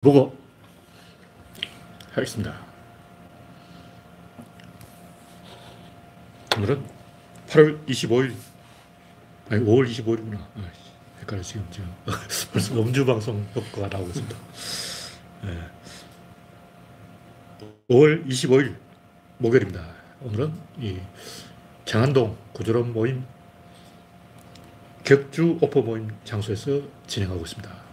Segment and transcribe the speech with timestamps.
[0.00, 0.34] 보고
[2.12, 2.58] 하겠습니다.
[6.56, 6.82] 오늘은
[7.46, 8.34] 8월 25일,
[9.50, 10.38] 아니 5월 25일이구나.
[10.38, 10.70] 아,
[11.20, 11.92] 헷갈려 지금 지금
[12.50, 14.36] 벌써 음주 방송 효과가 나오고 있습니다.
[15.42, 15.68] 네.
[17.90, 18.76] 5월 25일
[19.36, 19.86] 목요일입니다.
[20.22, 20.98] 오늘은 이
[21.84, 23.26] 장안동 구조론 모임
[25.04, 27.89] 격주 오퍼 모임 장소에서 진행하고 있습니다.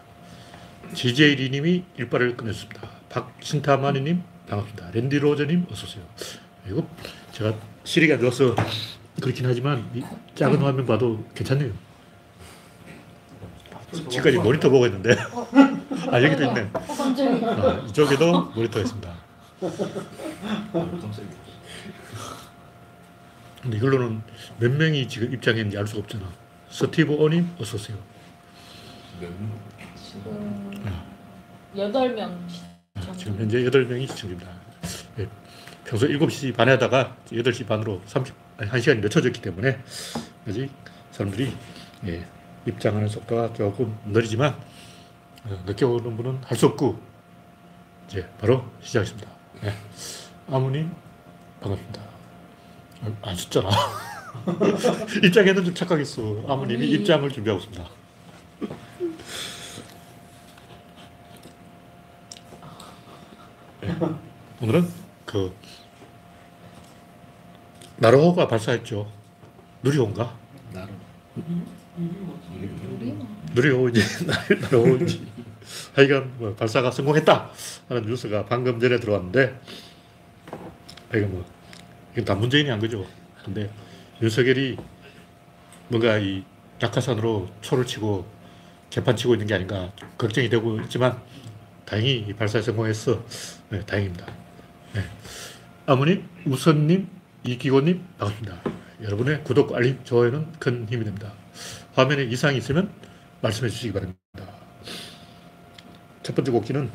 [0.93, 2.81] GJ리님이 일발을 꺼냈습니다.
[3.09, 4.91] 박신타마니님 반갑습니다.
[4.91, 6.03] 랜디 로저님 어서오세요.
[6.67, 6.87] 이거
[7.31, 7.53] 제가
[7.83, 8.55] 시력이 안 좋아서
[9.21, 9.89] 그렇긴 하지만
[10.35, 11.71] 작은 화면 봐도 괜찮네요.
[13.91, 15.15] 지금까지 모니터 보고 있는데
[16.11, 16.69] 아 여기도 있네.
[16.73, 19.13] 아, 이쪽에도 모니터가 있습니다.
[23.61, 24.21] 근데 이걸로는
[24.59, 26.29] 몇 명이 지금 입장했는지 알 수가 없잖아.
[26.69, 27.97] 스티브 오님 어서 오세요.
[30.07, 30.71] 지금
[31.75, 32.47] 여덟 명
[33.17, 34.49] 지금 현재 8명이 시청 중입니다.
[35.19, 35.27] 예,
[35.85, 39.77] 평소 7시 반에 하다가 8시 반으로 30, 아니, 1시간이 늦춰졌기 때문에
[40.47, 40.69] 아직
[41.11, 41.53] 사람들이
[42.07, 42.25] 예,
[42.65, 44.55] 입장하는 속도가 조금 느리지만
[45.45, 46.99] 어, 늦게 오는 분은 할 수 없고
[48.07, 49.29] 이제 바로 시작하겠습니다.
[49.65, 49.73] 예.
[50.49, 50.91] 아무님
[51.61, 52.01] 반갑습니다.
[53.03, 53.69] 아, 안 썼잖아.
[55.23, 56.45] 입장했는 줄 착각했어.
[56.47, 57.85] 아무님이 입장을 준비하고 있습니다.
[64.61, 64.87] 오늘은
[65.25, 65.53] 그
[67.97, 69.11] 나로호가 발사했죠.
[69.83, 70.35] 누리호인가?
[70.73, 70.95] 나름
[73.53, 74.01] 누리호인지
[74.61, 75.27] 나로호인지
[75.95, 77.51] 하여간 뭐 발사가 성공했다
[77.89, 79.59] 하는 뉴스가 방금 전에 들어왔는데
[81.15, 81.45] 이거 뭐
[82.13, 83.05] 이건 다 문재인이 한 거죠.
[83.43, 83.69] 근데
[84.21, 84.77] 윤석열이
[85.89, 86.43] 뭔가 이
[86.79, 88.25] 낙하산으로 초를 치고
[88.89, 91.21] 개판 치고 있는 게 아닌가 걱정이 되고 있지만
[91.87, 93.23] 다행히 이 발사에 성공해서
[93.69, 94.25] 네, 다행입니다.
[94.93, 95.03] 네.
[95.85, 97.07] 아무님, 우선님,
[97.45, 98.61] 이기고님 반갑습니다.
[99.03, 101.31] 여러분의 구독, 알림, 좋아요는 큰 힘이 됩니다.
[101.93, 102.91] 화면에 이상이 있으면
[103.41, 104.19] 말씀해 주시기 바랍니다.
[106.23, 106.89] 첫 번째 곡기는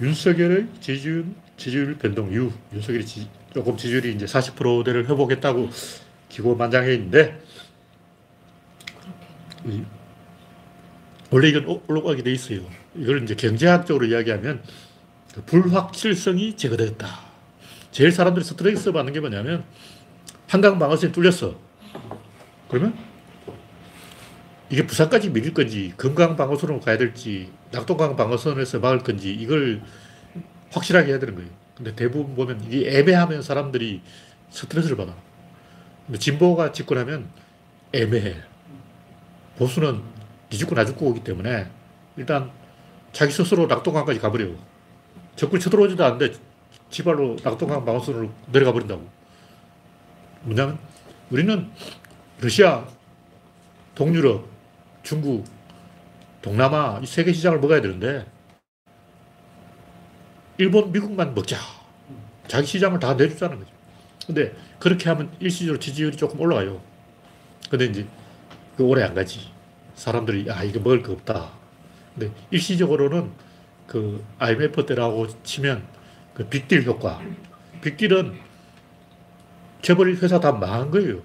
[0.00, 1.26] 윤석열의 지지율,
[1.56, 5.70] 지지율 변동 이후 윤석열이 지, 조금 지지율이 이제 40%대를 회복했다고
[6.28, 7.40] 기고만장해 있는데
[9.64, 9.84] 이,
[11.30, 12.83] 원래 이건 올라가게 돼 있어요.
[12.94, 14.62] 이걸 이제 경제학적으로 이야기하면
[15.34, 17.06] 그 불확실성이 제거됐다.
[17.90, 19.64] 제일 사람들이 스트레스 받는 게 뭐냐면
[20.48, 21.58] 한강 방어선이 뚫렸어.
[22.68, 22.96] 그러면
[24.70, 29.82] 이게 부산까지 밀릴 건지 금강 방어선으로 가야 될지 낙동강 방어선에서 막을 건지 이걸
[30.72, 31.50] 확실하게 해야 되는 거예요.
[31.76, 34.00] 근데 대부분 보면 이게 애매하면 사람들이
[34.50, 35.14] 스트레스를 받아.
[36.06, 37.28] 근데 진보가 집권하면
[37.92, 38.36] 애매해.
[39.58, 40.02] 보수는
[40.50, 41.68] 니 죽고 나 죽고 오기 때문에
[42.16, 42.50] 일단
[43.14, 44.48] 자기 스스로 낙동강까지 가버려.
[45.36, 46.36] 적군이 쳐들어오지도 않는데
[46.90, 49.08] 지발로 낙동강 방어선으로 내려가 버린다고.
[50.42, 50.78] 뭐냐면
[51.30, 51.70] 우리는
[52.40, 52.86] 러시아,
[53.94, 54.46] 동유럽,
[55.04, 55.44] 중국,
[56.42, 58.26] 동남아 이 세계 시장을 먹어야 되는데
[60.58, 61.56] 일본, 미국만 먹자.
[62.48, 63.70] 자기 시장을 다 내주자는 거죠.
[64.26, 66.80] 근데 그렇게 하면 일시적으로 지지율이 조금 올라가요.
[67.70, 68.06] 근데 이제
[68.76, 69.52] 그 오래 안 가지.
[69.94, 71.63] 사람들이 아 이거 먹을 거 없다.
[72.14, 73.30] 근데 일시적으로는
[73.86, 75.82] 그 IMF 때라고 치면
[76.34, 77.20] 그 빅딜 효과.
[77.82, 78.34] 빅딜은
[79.82, 81.20] 재벌 회사 다 망한 거예요.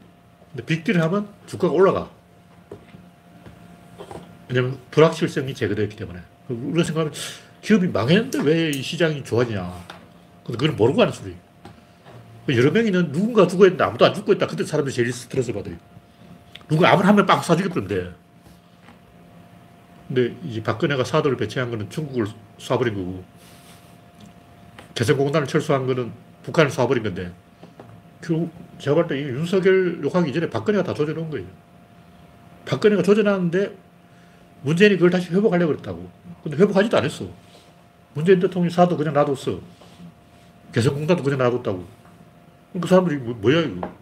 [0.52, 2.10] 근데 빅딜을 하면 주가가 올라가.
[4.50, 6.20] 왜냐면 불확실성이 제거되었기 때문에.
[6.50, 7.14] 우리가 생각하면
[7.62, 9.72] 기업이 망했는데 왜 이 시장이 좋아지냐.
[10.44, 11.36] 근데 그걸 모르고 하는 소리.
[12.50, 14.48] 여러 명이는 누군가 죽어 있는데 아무도 안 죽고 있다.
[14.48, 15.76] 그때 사람들이 제일 스트레스 받아요.
[16.68, 18.12] 누가 아무나 한명 빵 쏴주겠던데.
[20.10, 22.26] 근데 이제 박근혜가 사도를 배치한 거는 중국을
[22.58, 23.24] 쏴버린 거고,
[24.96, 26.12] 개성공단을 철수한 거는
[26.44, 27.32] 북한을 쏴버린 건데,
[28.22, 31.46] 결국 제가 볼 때 윤석열 욕하기 전에 박근혜가 다 조져놓은 거예요.
[32.66, 33.76] 박근혜가 조져놨는데
[34.64, 36.10] 문재인이 그걸 다시 회복하려고 그랬다고.
[36.44, 37.26] 근데 회복하지도 않았어.
[38.14, 39.62] 문재인 대통령이 사도 그냥 놔뒀어.
[40.74, 41.86] 개성공단도 그냥 놔뒀다고.
[42.82, 43.94] 그 사람들이 뭐, 뭐야, 이거.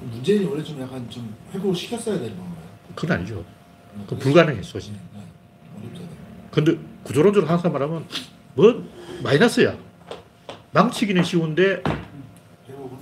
[0.00, 2.64] 문재인이 원래 좀 약간 좀 회복을 시켰어야 되는 건가요?
[2.94, 3.44] 그건 아니죠.
[4.08, 4.96] 그 불가능해, 소신.
[6.50, 8.06] 근데 구조론적으로 항상 말하면
[8.54, 8.84] 뭐
[9.22, 9.76] 마이너스야.
[10.72, 11.82] 망치기는 쉬운데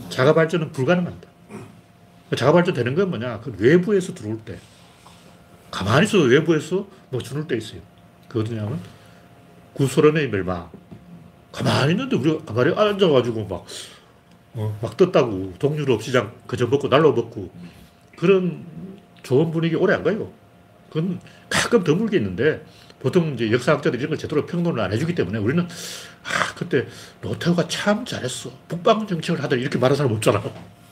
[0.09, 1.29] 자가 발전은 불가능합니다.
[2.37, 3.41] 자가 발전 되는 건 뭐냐?
[3.41, 4.59] 그 외부에서 들어올 때.
[5.71, 7.81] 가만히 있어도 외부에서 뭐 주눌 때 있어요.
[8.29, 8.81] 그거냐면
[9.75, 10.71] 구소련의 멸망.
[11.53, 13.65] 가만히 있는데 우리가 가만히 앉아가지고 막,
[14.55, 15.55] 어, 막 떴다고.
[15.59, 17.51] 동유럽 시장 그저 먹고 날로 먹고.
[18.17, 18.65] 그런
[19.23, 20.33] 좋은 분위기 오래 안 가요.
[20.95, 21.19] 그건
[21.51, 22.65] 가끔 드물게 있는데
[23.01, 26.87] 보통 이제 역사학자들이 이런 걸 제대로 평론을 안 해주기 때문에 우리는 아, 그때
[27.21, 28.53] 노태우가 참 잘했어.
[28.69, 30.41] 북방 정책을 하더니 이렇게 말하는 사람 없잖아.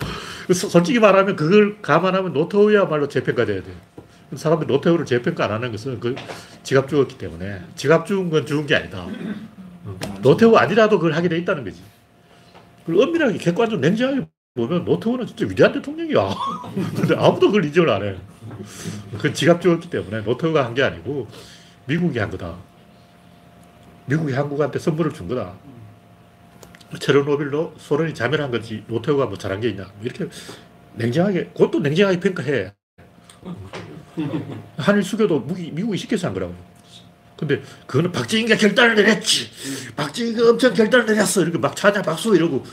[0.53, 3.73] 솔직히 말하면 그걸 감안하면 노태우야말로 재평가 돼야 돼.
[4.35, 6.17] 사람들이 노태우를 재평가 안 하는 것은 그
[6.65, 9.07] 지갑 주었기 때문에 지갑 주은 건 주은 게 아니다.
[9.85, 11.81] 어, 노태우 아니라도 그걸 하게 돼 있다는 거지.
[12.85, 16.35] 그리고 엄밀하게 객관적으로 냉정하게 보면 노태우는 진짜 위대한 대통령이야.
[16.97, 18.17] 근데 아무도 그걸 인정을 안 해.
[19.13, 21.29] 그건 지갑 주었기 때문에 노태우가 한 게 아니고
[21.87, 22.57] 미국이 한 거다.
[24.07, 25.55] 미국이 한국한테 선물을 준 거다.
[26.99, 29.85] 체르노빌로 소련이 자멸한 거지 노태우가 뭐 잘한 게 있냐.
[29.85, 30.29] 뭐 이렇게
[30.95, 32.73] 냉정하게, 그것도 냉정하게 평가해.
[34.77, 36.55] 한일 수교도 무기, 미국이 시켜서 한 거라고.
[37.37, 39.51] 근데 그거는 박정희가 결단을 내렸지.
[39.97, 41.43] 박정희가 엄청 결단을 내렸어.
[41.43, 42.65] 이렇게 막 찬양 박수 이러고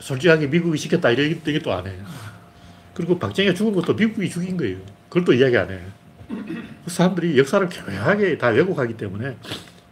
[0.00, 1.96] 솔직하게 미국이 시켰다 이런 얘기 또안 해.
[2.92, 4.78] 그리고 박정희가 죽은 것도 미국이 죽인 거예요.
[5.14, 5.78] 그걸 또 이야기 안 해.
[6.26, 9.36] 그 사람들이 역사를 교묘하게 다 왜곡하기 때문에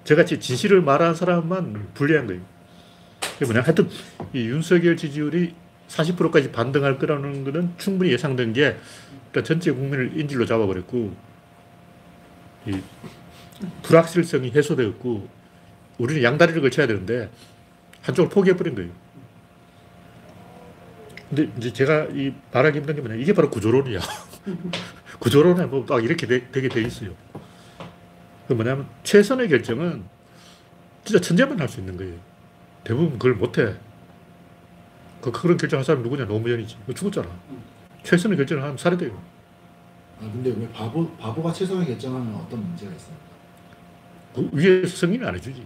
[0.02, 2.42] 저같이 진실을 말하는 사람만 불리한 거예요.
[3.34, 3.60] 그게 뭐냐.
[3.60, 3.88] 하여튼
[4.32, 5.54] 이 윤석열 지지율이
[5.86, 8.76] 40%까지 반등할 거라는 것은 충분히 예상된 게
[9.26, 11.14] 일단 전체 국민을 인질로 잡아버렸고
[12.66, 12.80] 이
[13.84, 15.28] 불확실성이 해소되었고
[15.98, 17.30] 우리는 양다리를 걸쳐야 되는데
[18.00, 18.90] 한쪽을 포기해버린 거예요.
[21.28, 23.14] 근데 이제 제가 이 말하기 힘든 게 뭐냐.
[23.14, 24.00] 이게 바로 구조론이야.
[25.22, 27.14] 구조론에 뭐딱 이렇게 되, 되게 돼 있어요.
[28.48, 30.02] 그 뭐냐면 최선의 결정은
[31.04, 32.14] 진짜 천재만 할 수 있는 거예요.
[32.82, 33.76] 대부분 그걸 못해.
[35.20, 36.24] 그, 그런 결정한 사람이 누구냐?
[36.24, 36.76] 노무현이지.
[36.86, 37.28] 그 죽었잖아.
[38.02, 39.12] 최선의 결정을 하면 살해돼요.
[40.18, 43.24] 아 근데 왜 바보 바보가 최선의 결정하면 어떤 문제가 있습니까?
[44.34, 45.64] 그 위에서 승인을 안 해주지.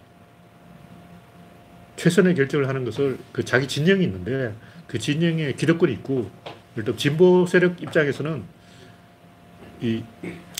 [1.96, 4.54] 최선의 결정을 하는 것을 그 자기 진영이 있는데
[4.86, 6.30] 그 진영에 기득권이 있고
[6.76, 8.55] 일단 진보 세력 입장에서는
[9.86, 10.02] 이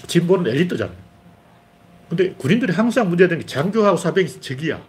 [0.06, 0.92] 진보는 엘리트잖아.
[2.08, 4.80] 근데 군인들이 항상 문제되는 게 장교하고 사병이 적이야.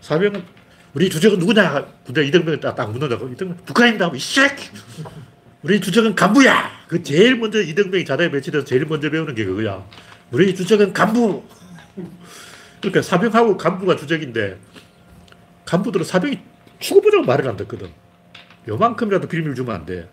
[0.00, 0.44] 사병은
[0.94, 1.84] 우리 주적은 누구냐?
[2.04, 3.28] 군대 이등병이 딱, 딱 묻는다고.
[3.28, 4.10] 이등병 북한입니다.
[4.14, 4.68] 이 새끼.
[5.62, 6.70] 우리 주적은 간부야.
[6.86, 9.84] 그 제일 먼저 이등병이 자다에 배치돼서 제일 먼저 배우는 게 그거야.
[10.30, 11.42] 우리 주적은 간부.
[12.80, 14.58] 그러니까 사병하고 간부가 주적인데
[15.64, 16.38] 간부들은 사병이
[16.78, 17.88] 죽어보자고 말을 안 듣거든.
[18.68, 20.08] 요만큼이라도 비밀 주면 안 돼.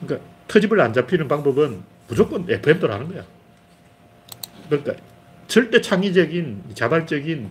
[0.00, 3.24] 그러니까 터집을 안 잡히는 방법은 무조건 FM대로 하는 거야.
[4.68, 4.94] 그러니까
[5.46, 7.50] 절대 창의적인, 자발적인,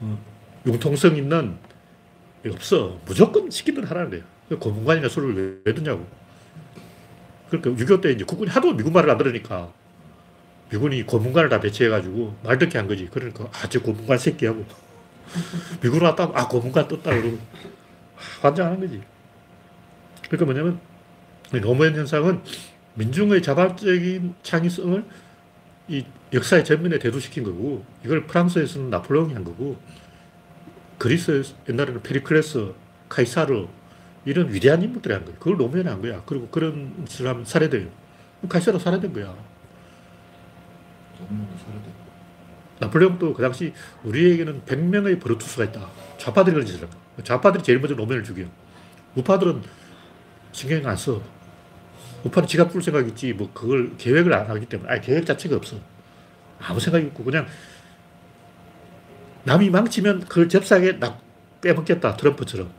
[0.00, 0.18] 어,
[0.66, 1.56] 융통성 있는
[2.42, 2.98] 게 없어.
[3.06, 4.20] 무조건 시키는 하라는 거야.
[4.48, 6.06] 그 고문관이나 술을 왜, 왜 듣냐고.
[7.48, 9.72] 그러니까 6.25 때 이제 국군이 하도 미국 말을 안 들으니까
[10.70, 13.08] 미군이 고문관을 다 배치해가지고 말 듣게 한 거지.
[13.10, 14.64] 그러니까 아, 저 고문관 새끼하고
[15.80, 17.10] 미군 왔다, 아, 고문관 떴다.
[17.10, 17.38] 그러고
[18.40, 19.02] 환장하는 거지.
[20.28, 20.80] 그러니까 뭐냐면
[21.54, 22.40] 이 노무현 현상은
[22.94, 25.04] 민중의 자발적인 창의성을
[25.88, 29.76] 이 역사의 전면에 대두시킨 거고 이걸 프랑스에서는 나폴레옹이 한 거고
[30.98, 32.72] 그리스 옛날에는 페리클레스,
[33.08, 33.66] 카이사르
[34.24, 35.38] 이런 위대한 인물들이 한 거예요.
[35.38, 36.22] 그걸 노무현이 한 거야.
[36.24, 37.88] 그리고 그런 짓을 하면 살해돼요.
[38.48, 39.34] 카이사르 살해된 거야.
[42.80, 45.88] 나폴레옹도 그 당시 우리에게는 100명의 브루투스가 있다.
[46.18, 47.00] 좌파들이 그런 짓을 한 거야.
[47.22, 48.46] 좌파들이 제일 먼저 노무현을 죽여.
[49.16, 49.62] 우파들은
[50.52, 51.20] 신경 안 써.
[52.24, 55.76] 우파는 지갑 줄 생각 있지, 뭐, 그걸 계획을 안 하기 때문에, 아니, 계획 자체가 없어.
[56.58, 57.46] 아무 생각이 없고, 그냥,
[59.44, 61.18] 남이 망치면 그걸 잽싸게 나
[61.60, 62.70] 빼먹겠다, 트럼프처럼.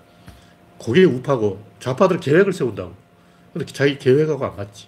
[0.83, 2.95] 그게 우파고, 좌파들은 계획을 세운다고.
[3.53, 4.87] 근데 자기 계획하고 안 맞지.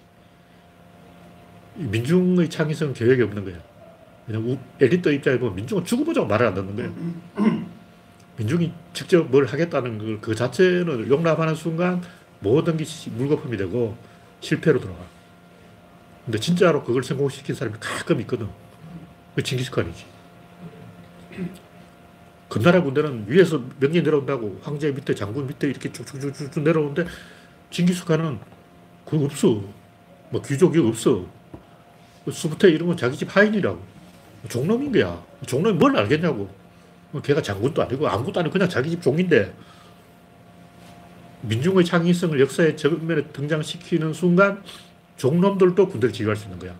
[1.78, 3.54] 이 민중의 창의성은 계획이 없는 거야.
[4.26, 6.90] 그냥 우- 엘리트 입장에 보면 민중은 죽어보자고 말을 안 듣는 거야.
[8.36, 12.02] 민중이 직접 뭘 하겠다는 걸 그 자체는 용납하는 순간
[12.40, 13.96] 모든 게 시- 물거품이 되고
[14.40, 15.00] 실패로 돌아가.
[16.24, 18.48] 근데 진짜로 그걸 성공시킨 사람이 가끔 있거든.
[19.34, 20.04] 그 징기스칸이지.
[22.48, 27.06] 금나라 군대는 위에서 명령 내려온다고 황제 밑에 장군 밑에 이렇게 쭉쭉쭉쭉 내려오는데
[27.70, 28.38] 징기스칸은
[29.04, 29.62] 그거 없어.
[30.30, 31.26] 뭐 귀족이 없어.
[32.30, 33.80] 수부테 이런 건 자기 집 하인이라고.
[34.48, 35.22] 종놈인 거야.
[35.46, 36.48] 종놈이 뭘 알겠냐고.
[37.10, 39.54] 뭐 걔가 장군도 아니고 아무것도 아니고 그냥 자기 집 종인데
[41.42, 44.62] 민중의 창의성을 역사의 전면에 등장시키는 순간
[45.16, 46.74] 종놈들도 군대를 지휘할 수 있는 거야.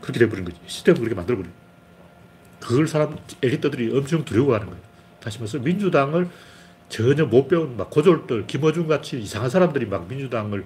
[0.00, 0.58] 그렇게 돼버린 거지.
[0.66, 1.62] 시스템을 그렇게 만들어버린 거야.
[2.60, 4.82] 그걸 사람, 엘리트들이 엄청 두려워하는 거예요.
[5.20, 6.28] 다시 말해서 민주당을
[6.88, 10.64] 전혀 못 배운 막 고졸들, 김어준 같이 이상한 사람들이 막 민주당을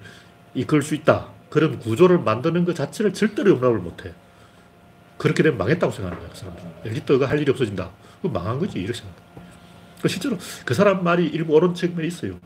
[0.53, 1.29] 이끌 수 있다.
[1.49, 4.13] 그런 구조를 만드는 것 자체를 절대로 용납을 못 해.
[5.17, 6.63] 그렇게 되면 망했다고 생각하는 거야, 그 사람들.
[6.85, 7.89] 엘리트가 할 일이 없어진다.
[8.21, 9.17] 그거 망한 거지, 이렇게 생각해.
[10.01, 12.39] 그 실제로 그 사람 말이 일부 옳은 측면이 있어요.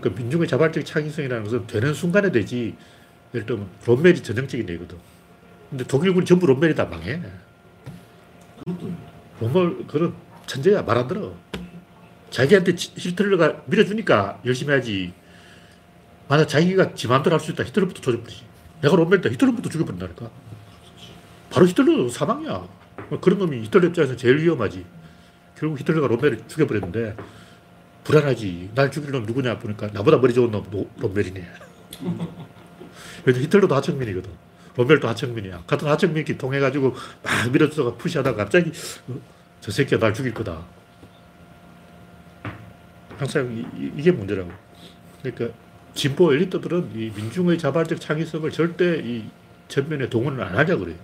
[0.00, 2.74] 그러니까 민중의 자발적 창의성이라는 것은 되는 순간에 되지,
[3.34, 4.96] 예를 들면 롬멜이 전형적인 예거든.
[5.70, 7.20] 근데 독일군이 전부 롬멜이 다 망해.
[9.40, 10.14] 롬멜, 그런
[10.46, 10.82] 천재야.
[10.82, 11.34] 말 안 들어.
[12.30, 15.12] 자기한테 지- 히틀러가 밀어주니까 열심히 하지.
[16.28, 17.64] 만약 자기가 지 마음대로 할 수 있다.
[17.64, 18.42] 히틀러부터 조져버리지.
[18.82, 19.30] 내가 롬멜이다.
[19.30, 20.30] 히틀러부터 죽여버린다니까.
[21.50, 22.66] 바로 히틀러 사망이야.
[23.20, 24.84] 그런 놈이 히틀러 입장에서 제일 위험하지.
[25.56, 27.16] 결국 히틀러가 롬멜을 죽여버렸는데
[28.04, 28.70] 불안하지.
[28.74, 31.46] 날 죽일 놈 누구냐 보니까 나보다 머리 좋은 놈 노- 롬멜이네.
[33.24, 34.30] 왜냐 히틀러도 하청민이거든.
[34.76, 35.62] 롬멜도 하청민이야.
[35.66, 38.70] 같은 하청민끼리 통해가지고 막 밀어주다가 푸시하다가 갑자기
[39.08, 39.14] 어,
[39.60, 40.64] 저 새끼가 날 죽일 거다.
[43.16, 44.50] 항상 이, 게 문제라고.
[45.22, 45.56] 그러니까
[45.94, 49.24] 진보 엘리트들은 이 민중의 자발적 창의성을 절대 이
[49.68, 50.96] 전면에 동원을 안 하자 그래요.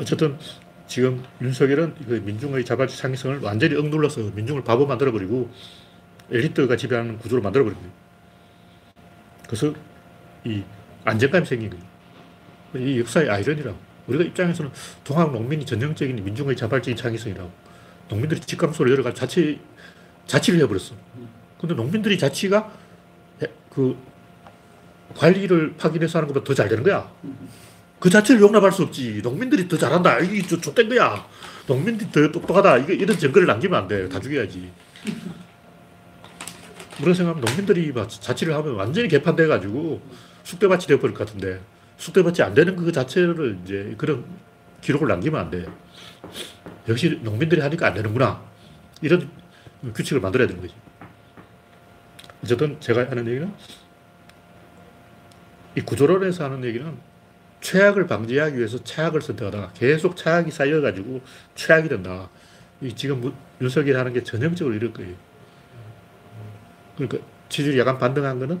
[0.00, 0.36] 어쨌든
[0.86, 5.50] 지금 윤석열은 그 민중의 자발적 창의성을 완전히 억눌러서 민중을 바보 만들어버리고
[6.30, 7.92] 엘리트가 지배하는 구조로 만들어버린 거예요.
[9.46, 9.74] 그래서
[10.44, 10.62] 이
[11.04, 11.84] 안정감이 생긴 거예요.
[12.88, 13.76] 이 역사의 아이러니라고.
[14.06, 14.70] 우리가 입장에서는
[15.02, 17.50] 동학 농민이 전형적인 민중의 자발적인 창의성이라고.
[18.08, 19.60] 농민들이 직감소를 열어가지고 자치,
[20.26, 20.94] 자치를 해버렸어.
[21.60, 22.72] 근데 농민들이 자치가
[23.42, 23.96] 해- 그
[25.16, 27.10] 관리를 확인해서 하는 것보다 더 잘 되는 거야.
[27.98, 29.20] 그 자체를 용납할 수 없지.
[29.22, 30.18] 농민들이 더 잘한다.
[30.20, 31.26] 이게 저 족된 거야.
[31.66, 32.78] 농민들이 더 똑똑하다.
[32.78, 34.08] 이거 이런 증거를 남기면 안 돼.
[34.08, 34.70] 다 죽여야지.
[37.00, 40.00] 우리가 생각하면 농민들이 막 자치를 하면 완전히 개판돼가지고
[40.44, 41.60] 쑥대밭이 되어버릴 것 같은데
[41.98, 44.24] 쑥대밭이 안 되는 그 자체를 이제 그런
[44.80, 45.66] 기록을 남기면 안 돼.
[46.88, 48.42] 역시 농민들이 하니까 안 되는구나.
[49.02, 49.30] 이런
[49.94, 50.74] 규칙을 만들어야 되는 거지.
[52.42, 53.52] 어쨌든 제가 하는 얘기는
[55.76, 56.96] 이 구조론에서 하는 얘기는
[57.60, 61.20] 최악을 방지하기 위해서 최악을 선택하다가 계속 최악이 쌓여가지고
[61.54, 62.28] 최악이 된다.
[62.80, 65.14] 이 지금 문- 윤석열이 하는 게 전형적으로 이럴 거예요.
[66.96, 68.60] 그러니까 지지율이 약간 반등한 거는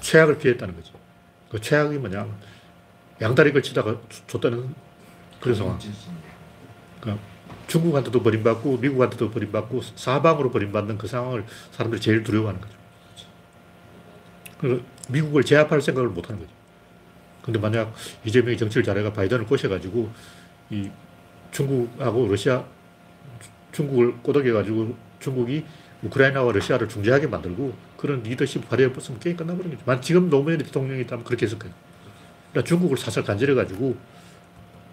[0.00, 0.92] 최악을 피했다는 거지.
[1.50, 2.26] 그 최악이 뭐냐.
[3.20, 4.74] 양다리 걸치다가 주- 줬다는
[5.40, 5.78] 그런 상황.
[7.00, 7.24] 그러니까
[7.66, 12.74] 중국한테도 버림받고 미국한테도 버림받고 사방으로 버림받는 그 상황을 사람들이 제일 두려워하는 거죠.
[14.60, 16.52] 그리고 미국을 제압할 생각을 못 하는 거죠.
[17.50, 17.92] 근데 만약
[18.24, 20.08] 이재명이 정치를 잘해가 바이든을 꼬셔가지고
[20.70, 20.88] 이
[21.50, 22.64] 중국하고 러시아,
[23.72, 25.64] 중국을 꼬덕여가지고 중국이
[26.04, 29.82] 우크라이나와 러시아를 중재하게 만들고 그런 리더십 발휘해봤으면 게임 끝나버린 거죠.
[29.84, 31.74] 만 지금 노무현 대통령이 있다면 그렇게 했을 거예요.
[32.52, 33.96] 그러니까 중국을 사살 간절해가지고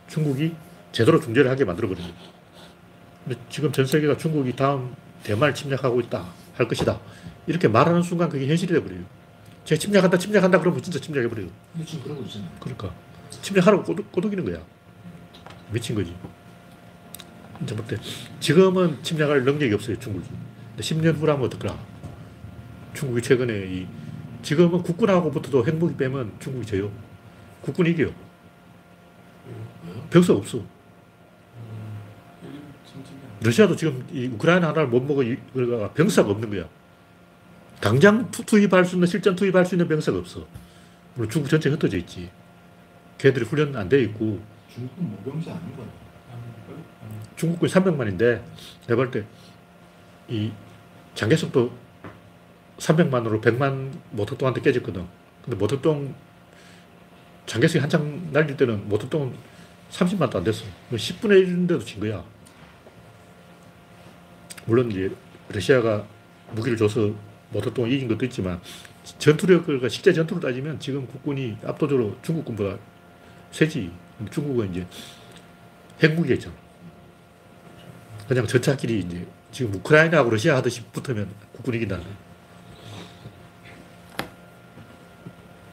[0.08, 0.54] 중국이
[0.92, 2.16] 제대로 중재를 하게 만들어버린 거죠.
[3.24, 7.00] 근데 지금 전 세계가 중국이 다음 대만을 침략하고 있다, 할 것이다.
[7.46, 9.04] 이렇게 말하는 순간 그게 현실이 돼버려요.
[9.68, 11.50] 제가 침략한다, 침략한다 그러면 진짜 침략해버려요.
[11.86, 12.50] 지금 그러고 있잖아요.
[12.62, 12.94] 그러니까.
[13.42, 14.64] 침략하라고 꼬드, 꼬드기는 거야.
[15.74, 16.16] 미친 거지.
[17.62, 17.98] 이제 볼때
[18.40, 20.26] 지금은 침략할 능력이 없어요, 중국이.
[20.30, 21.78] 근데 10년 후라면 어떨까?
[22.94, 23.88] 중국이 최근에 이,
[24.42, 26.90] 지금은 국군하고부터도 핵무기 빼면 중국이 져요.
[27.62, 28.12] 국군이 이겨요.
[30.10, 30.62] 병사가 없어.
[33.42, 36.70] 러시아도 지금 이 우크라이나 하나를 못 먹어, 이- 그러니까 병사가 없는 거야.
[37.82, 40.46] 당장 투- 투입할 수 있는, 실전 투입할 수 있는 병사가 없어.
[41.16, 42.30] 물론 중국 전체 흩어져 있지.
[43.18, 44.40] 걔들이 훈련 안 돼 있고,
[44.74, 45.90] 중국은 모병제 아닌 거예요.
[47.36, 48.42] 중국군 300만인데,
[48.88, 49.26] 내가 볼 때,
[50.28, 50.52] 이
[51.16, 51.72] 장개석도
[52.78, 55.06] 300만으로 100만 모택동한테 깨졌거든.
[55.44, 56.14] 근데 모택동,
[57.46, 59.34] 장개석이 한창 날릴 때는 모택동은
[59.92, 60.66] 30만도 안 됐어.
[60.92, 62.24] 10분의 1인데도 진 거야.
[64.66, 65.10] 물론 이제
[65.50, 66.06] 러시아가
[66.52, 67.14] 무기를 줘서
[67.52, 68.60] 모터똥을 이긴 것도 있지만,
[69.20, 72.78] 전투력과 실제 전투를 따지면 지금 국군이 압도적으로 중국군보다
[73.52, 73.92] 세지.
[74.32, 74.86] 중국은 이제
[76.34, 76.56] 있잖아.
[78.28, 82.16] 그냥 전차끼리 이제 지금 우크라이나하고 러시아 하듯이 붙으면 국군이 이긴다는 거야.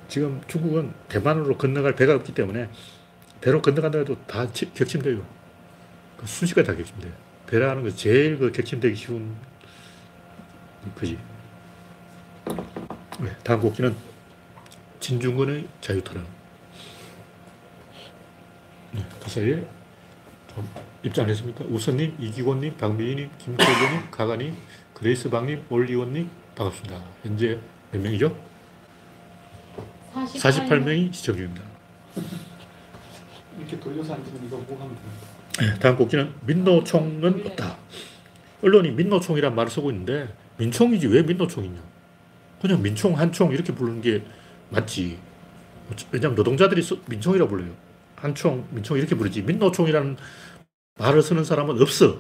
[0.08, 2.68] 지금 중국은 대만으로 건너갈 배가 없기 때문에
[3.40, 5.26] 배로 건너간다 해도 다 치- 격침돼요.
[6.16, 7.12] 그 순식간에 다 격침돼요.
[7.48, 9.34] 배라는 거 제일 그 격침되기 쉬운
[10.94, 11.18] 그지.
[13.20, 13.94] 네, 다음 곡기는
[15.00, 16.24] 진중권의 자유타령.
[18.92, 19.66] 네, 그 사이에
[20.54, 20.68] 좀
[21.02, 21.64] 입장 안 했습니까?
[21.64, 24.56] 우선님, 이기권님, 박미희님, 김철규님, 가가님,
[24.94, 27.02] 그레이스방님, 올리원님 반갑습니다.
[27.22, 27.58] 현재
[27.90, 28.36] 몇 명이죠?
[30.38, 31.62] 48 명이 시청 중입니다.
[33.58, 35.26] 이렇게 돌려서 앉으면 이거 뭐 하면 됩니다.
[35.74, 37.76] 네, 다음 곡기는 민노총은 없다.
[38.62, 41.93] 언론이 민노총이란 말을 쓰고 있는데 민총이지 왜 민노총이냐?
[42.60, 44.22] 그냥 민총, 한총 이렇게 부르는 게
[44.70, 45.18] 맞지.
[46.10, 47.70] 왜냐하면 노동자들이 써- 민총이라고 불러요.
[48.16, 49.42] 한총, 민총 이렇게 부르지.
[49.42, 50.16] 민노총이라는
[50.98, 52.18] 말을 쓰는 사람은 없어.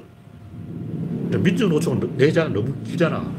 [1.30, 3.32] 민주노총은 내자는 너무 길잖아.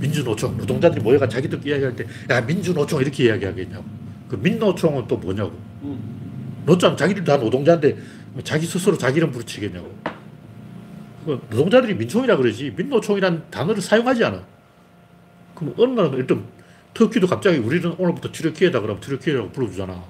[0.00, 3.84] 민주노총, 노동자들이 모여가 자기들끼리 이야기할 때, 야, 민주노총 이렇게 이야기하겠냐고.
[4.28, 5.52] 그 민노총은 또 뭐냐고.
[5.82, 6.62] 음.
[6.66, 7.96] 노총 자기들 다 노동자인데
[8.44, 9.92] 자기 스스로 자기 이름 부르치겠냐고.
[11.24, 14.44] 그 노동자들이 민총이라 그러지 민노총이란 단어를 사용하지 않아.
[15.64, 16.44] 그럼 어느 나라는 일단
[16.94, 20.02] 터키도 갑자기 우리는 오늘부터 튀르키예다 그러면 튀르키예라고 불러주잖아.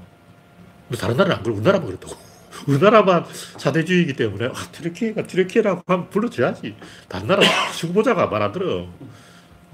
[0.88, 1.54] 근데 다른 나라는 안 그래.
[1.54, 2.14] 우리나라만 그랬다고.
[2.68, 3.25] 우리나라만
[3.59, 6.75] 사대주의이기 때문에 아, 튀르키예가 튀르키예라고 하면 불러줘야지.
[7.09, 7.42] 다른 나라
[7.76, 8.87] 지구보자가 말 안 들어.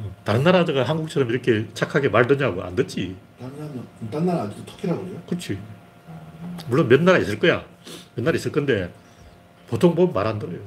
[0.00, 3.16] 어, 다른 나라가 한국처럼 이렇게 착하게 말 듣냐고 안 듣지.
[4.10, 5.22] 다른 나라 아직도 터키라고 그래요?
[5.26, 5.58] 그렇지.
[6.68, 7.64] 물론 몇 나라 있을 거야.
[8.14, 8.92] 몇 나라 있을 건데
[9.68, 10.58] 보통 보면 말 안 들어요.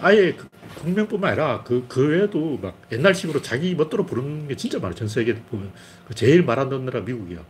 [0.00, 4.94] 아예 그 국명뿐만 아니라 그, 그 외에도 막 옛날식으로 자기 멋대로 부르는 게 진짜 많아요.
[4.94, 5.70] 전 세계 보면.
[6.08, 7.40] 그 제일 말 안 듣는 나라 미국이야.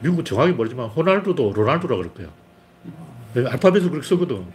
[0.00, 2.28] 미국은 정확히 모르지만 호날두도 로날두라 그럴 거야.
[3.34, 4.46] 네, 알파벳을 그렇게 쓰거든.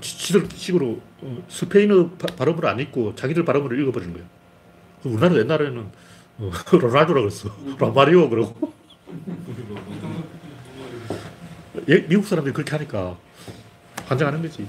[0.00, 4.24] 지- 지들 식으로 어, 스페인어 바- 발음을 안 읽고 자기들 발음으로 읽어버리는 거야.
[5.02, 5.90] 그 우리나라 옛날에는
[6.38, 7.50] 어, 로날두라 그랬어.
[7.78, 8.72] 라마리오 그러고.
[11.88, 13.18] 예, 미국 사람들이 그렇게 하니까
[14.06, 14.66] 환장하는 거지.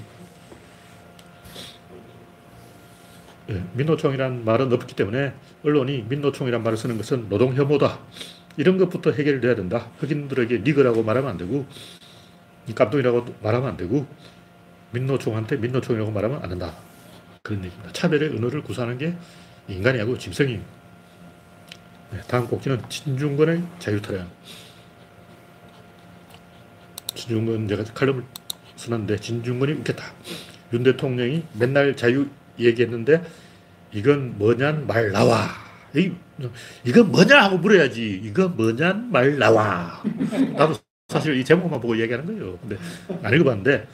[3.50, 5.34] 예, 민노총이란 말은 없기 때문에
[5.64, 7.98] 언론이 민노총이란 말을 쓰는 것은 노동 혐오다.
[8.56, 9.90] 이런 것부터 해결돼야 된다.
[9.98, 11.66] 흑인들에게 니그라고 말하면 안 되고,
[12.66, 14.06] 이 깜동이라고 말하면 안 되고,
[14.92, 16.72] 민노총한테 민노총이라고 말하면 안 된다.
[17.42, 17.92] 그런 얘기입니다.
[17.92, 19.14] 차별의 언어를 구사하는 게
[19.68, 20.54] 인간이 하고 짐승이.
[22.12, 24.26] 네, 다음 꼭지는 진중권의 자유타령.
[27.14, 28.24] 진중권 제가 칼럼을
[28.76, 30.04] 써놨는데 진중권이 웃겼다.
[30.72, 33.22] 윤 대통령이 맨날 자유 얘기했는데
[33.92, 35.48] 이건 뭐냔 말 나와.
[35.94, 36.10] 이,
[36.84, 38.20] 이건 뭐냐 하고 물어야지.
[38.24, 40.02] 이건 뭐냔 말 나와.
[40.56, 40.74] 나도
[41.08, 42.58] 사실 이 제목만 보고 얘기하는 거예요.
[42.58, 42.76] 근데
[43.22, 43.86] 안 읽어봤는데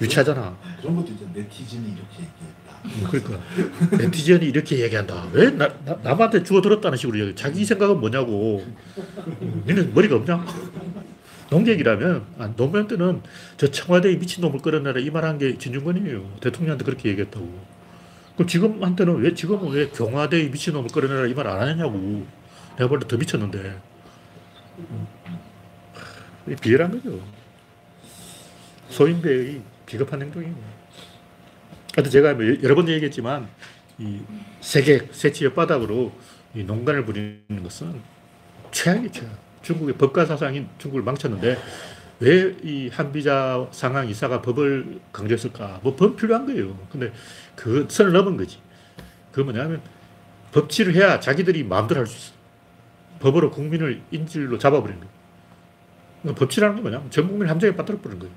[0.00, 0.56] 유치하잖아.
[0.80, 1.28] 그런 것도 있죠.
[1.34, 3.10] 네티즌이 이렇게 얘기했다.
[3.10, 5.28] 그러니까 네티즌이 이렇게 얘기한다.
[5.32, 7.34] 왜 나, 나, 남한테 주워 들었다는 식으로 얘기해.
[7.34, 8.64] 자기 생각은 뭐냐고.
[9.66, 10.46] 니는 머리가 없냐?
[11.50, 13.22] 농객이라면 아, 노무현 때는
[13.56, 16.38] 저 청와대에 미친놈을 끌어내라 이 말 한 게 진중권이에요.
[16.40, 17.66] 대통령한테 그렇게 얘기했다고.
[18.36, 22.26] 그럼 지금한테는 왜 지금은 왜 경화대에 미친놈을 끌어내라 이 말 안 하냐고.
[22.76, 23.82] 내가 볼 때 더 미쳤는데.
[26.48, 27.20] 이 비열한 거죠.
[28.88, 30.54] 소인배의 비겁한 행동이에요.
[31.96, 33.48] 하여튼 제가 뭐 여러 번 얘기했지만
[33.98, 34.20] 이
[34.60, 36.12] 세계 세치 옆바닥으로
[36.54, 38.00] 이 농간을 부리는 것은
[38.70, 39.49] 최악이 최악.
[39.62, 41.58] 중국의 법과 사상이 중국을 망쳤는데
[42.20, 45.80] 왜 이 한비자 상황 이사가 법을 강조했을까?
[45.82, 46.76] 뭐 법 필요한 거예요.
[46.90, 47.12] 근데
[47.56, 48.58] 그 선을 넘은 거지.
[49.32, 49.80] 그 뭐냐면
[50.52, 52.34] 법치를 해야 자기들이 마음대로 할 수 있어.
[53.20, 55.12] 법으로 국민을 인질로 잡아버리는 거예요.
[56.22, 58.34] 그러니까 법치라는 게 뭐냐면 전 국민 함정에 빠뜨려버리는 거예요.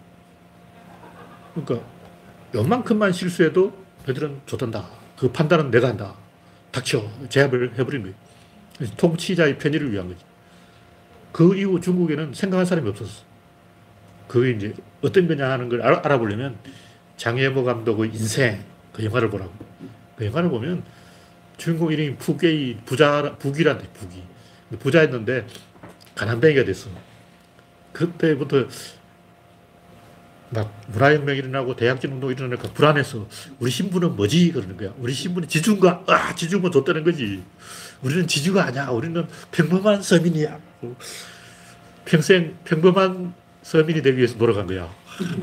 [1.56, 1.88] 그러니까
[2.56, 3.74] 요만큼만 실수해도
[4.06, 4.88] 너희들은 좋단다.
[5.18, 6.16] 그 판단은 내가 한다.
[6.72, 7.10] 닥쳐.
[7.30, 8.16] 제압을 해버린 거예요.
[8.98, 10.24] 통치자의 편의를 위한 거지.
[11.34, 13.24] 그 이후 중국에는 생각한 사람이 없었어.
[14.28, 16.58] 그게 이제 어떤 거냐 하는 걸 알, 알아보려면
[17.18, 19.52] 장혜모 감독의 인생 그 영화를 보라고.
[20.16, 20.84] 그 영화를 보면
[21.58, 24.24] 주인공 이름이 푸게이 부자 부기란데 부기.
[24.80, 25.46] 부자였는데
[26.16, 26.90] 가난뱅이가 됐어.
[27.92, 28.68] 그때부터
[30.52, 33.28] 막 문화혁명 일어나고 대약진 운동 일어나니까 불안해서
[33.60, 34.52] 우리 신분은 뭐지?
[34.52, 34.94] 그러는 거야.
[35.00, 36.04] 우리 신분이 지주인가?
[36.08, 37.44] 아, 지주면 줬다는 거지.
[38.02, 38.90] 우리는 지주가 아니야.
[38.90, 40.60] 우리는 평범한 서민이야.
[42.06, 44.94] 평생 평범한 서민이 되기 위해서 노력한 거야.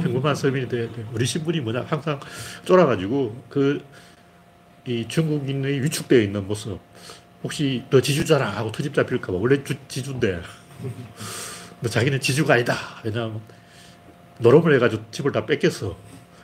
[0.02, 0.88] 평범한 서민이 돼.
[1.12, 1.82] 우리 신분이 뭐냐?
[1.88, 2.20] 항상
[2.64, 3.82] 쫄아가지고 그
[4.86, 6.78] 이 중국인의 위축되어 있는 모습.
[7.42, 9.38] 혹시 너 지주잖아 하고 트집 잡힐까봐.
[9.38, 10.42] 원래 주, 지주인데.
[11.80, 12.74] 너 자기는 지주가 아니다.
[13.04, 13.40] 왜냐하면
[14.38, 15.96] 노름을 해가지고 집을 다 뺏겼어.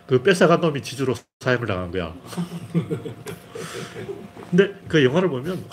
[0.06, 2.14] 그 뺏어간 놈이 지주로 사형을 당한 거야.
[4.50, 5.64] 근데 그 영화를 보면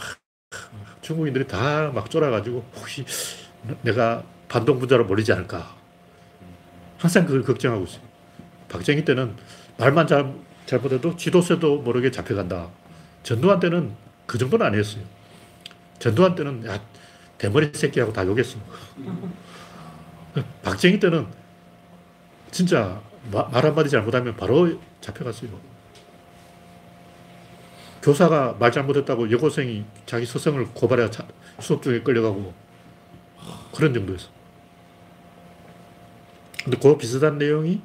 [1.02, 3.06] 중국인들이 다 막 쫄아가지고 혹시
[3.82, 5.76] 내가 반동분자로 몰리지 않을까.
[6.98, 8.02] 항상 그걸 걱정하고 있어요.
[8.70, 9.36] 박정희 때는
[9.78, 10.34] 말만 잘,
[10.66, 12.70] 잘못해도 지도세도 모르게 잡혀간다.
[13.24, 13.94] 전두환 때는
[14.26, 15.04] 그 정도는 아니었어요.
[16.00, 16.80] 전두환 때는 야
[17.38, 18.58] 대머리 새끼하고 다 욕했어.
[20.64, 21.28] 박정희 때는
[22.52, 25.50] 진짜 말 한마디 잘못하면 바로 잡혀갔어요.
[28.04, 31.10] 교사가 말 잘못했다고 여고생이 자기 스승을 고발해
[31.60, 32.54] 수업 중에 끌려가고
[33.74, 34.28] 그런 정도였어.
[36.64, 37.82] 근데 그 비슷한 내용이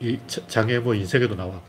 [0.00, 1.60] 이 장애모 인생에도 나와.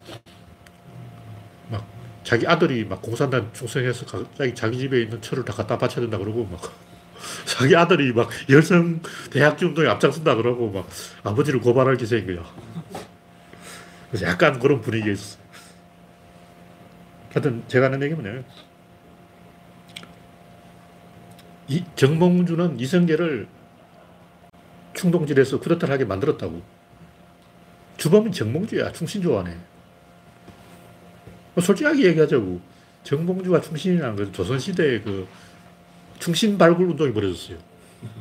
[1.69, 1.87] 막
[2.23, 6.43] 자기 아들이 막 공산당 충성해서 갑자기 자기 집에 있는 철을 다 갖다 바쳐야 된다 그러고
[6.45, 6.59] 막
[7.45, 10.89] 자기 아들이 막 열성 대학주 운동에 앞장선다 그러고 막
[11.23, 12.45] 아버지를 고발할 기세인 거야.
[14.23, 15.46] 약간 그런 분위기에 있었어.
[17.37, 18.43] 하여튼 제가 하는 얘기 뭐냐면
[21.67, 23.47] 이 정몽주는 이성계를
[24.95, 26.63] 충동질해서 쿠데타를 하게 만들었다고.
[27.97, 28.91] 주범은 정몽주야.
[28.91, 29.55] 충신 좋아하네.
[31.53, 32.59] 뭐 솔직하게 얘기하자고.
[33.03, 35.27] 정몽주와 충신이라는 건 조선시대의 그
[36.17, 37.59] 충신 발굴 운동이 벌어졌어요.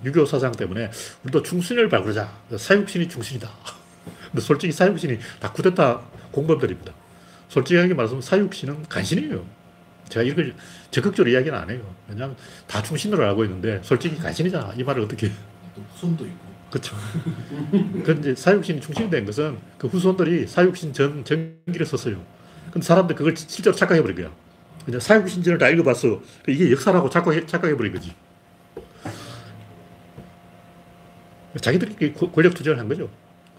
[0.05, 0.91] 6.25 사상 때문에
[1.25, 2.31] 우리도 충신을 발굴하자.
[2.59, 3.49] 사육신이 충신이다.
[4.31, 6.03] 근데 솔직히 사육신이 다 쿠데타
[6.33, 7.06] 공범들입니다.
[7.49, 9.45] 솔직하게 말하면 사육신은 간신이에요.
[10.09, 10.55] 제가 이걸
[10.91, 11.81] 적극적으로 이야기는 안 해요.
[12.09, 14.75] 왜냐하면 다 충신으로 알고 있는데 솔직히 간신이잖아.
[14.77, 15.29] 이 말을 어떻게.
[15.75, 16.47] 또 후손도 있고.
[16.71, 16.97] 그렇죠.
[18.05, 22.23] 그 사육신이 충신된 것은 그 후손들이 사육신 전 전기를 썼어요.
[22.71, 24.31] 근데 사람들 그걸 실제로 착각해 버린 거야.
[24.85, 26.21] 그냥 사육신전을 다 읽어봤어.
[26.49, 28.13] 이게 역사라고 착각해, 착각해 버린 거지.
[31.61, 33.09] 자기들끼리 고- 권력 투쟁을 한 거죠.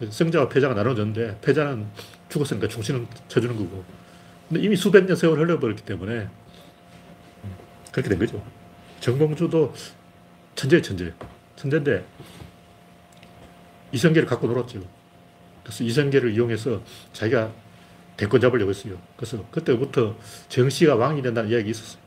[0.09, 1.87] 승자와 패자가 나눠졌는데 패자는
[2.29, 3.83] 죽었으니까 충신은 쳐주는 거고.
[4.47, 6.27] 근데 이미 수백 년 세월 흘러버렸기 때문에
[7.91, 8.43] 그렇게 된 거죠.
[8.99, 9.73] 정봉주도
[10.55, 11.13] 천재예 천재.
[11.55, 12.05] 천재인데
[13.91, 14.81] 이성계를 갖고 놀았죠.
[15.63, 16.81] 그래서 이성계를 이용해서
[17.13, 17.51] 자기가
[18.15, 18.99] 대권 잡으려고 했어요.
[19.15, 20.15] 그래서 그때부터
[20.49, 22.01] 정씨가 왕이 된다는 이야기 있었어요.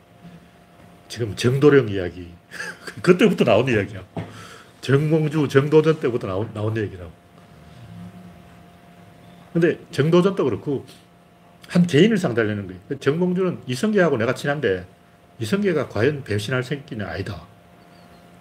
[1.09, 2.29] 지금 정도령 이야기.
[3.03, 4.05] 그때부터 나온 이야기야.
[4.81, 7.20] 정몽주, 정도전 때부터 나온, 나온 얘기라고.
[9.53, 10.87] 근데 정도전도 그렇고
[11.69, 13.01] 한 개인을 상대하려는 거예요.
[13.01, 14.87] 정몽주는 이성계하고 내가 친한데
[15.39, 17.47] 이성계가 과연 배신할 새끼는 아니다.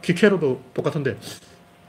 [0.01, 1.17] 키케로도 똑같은데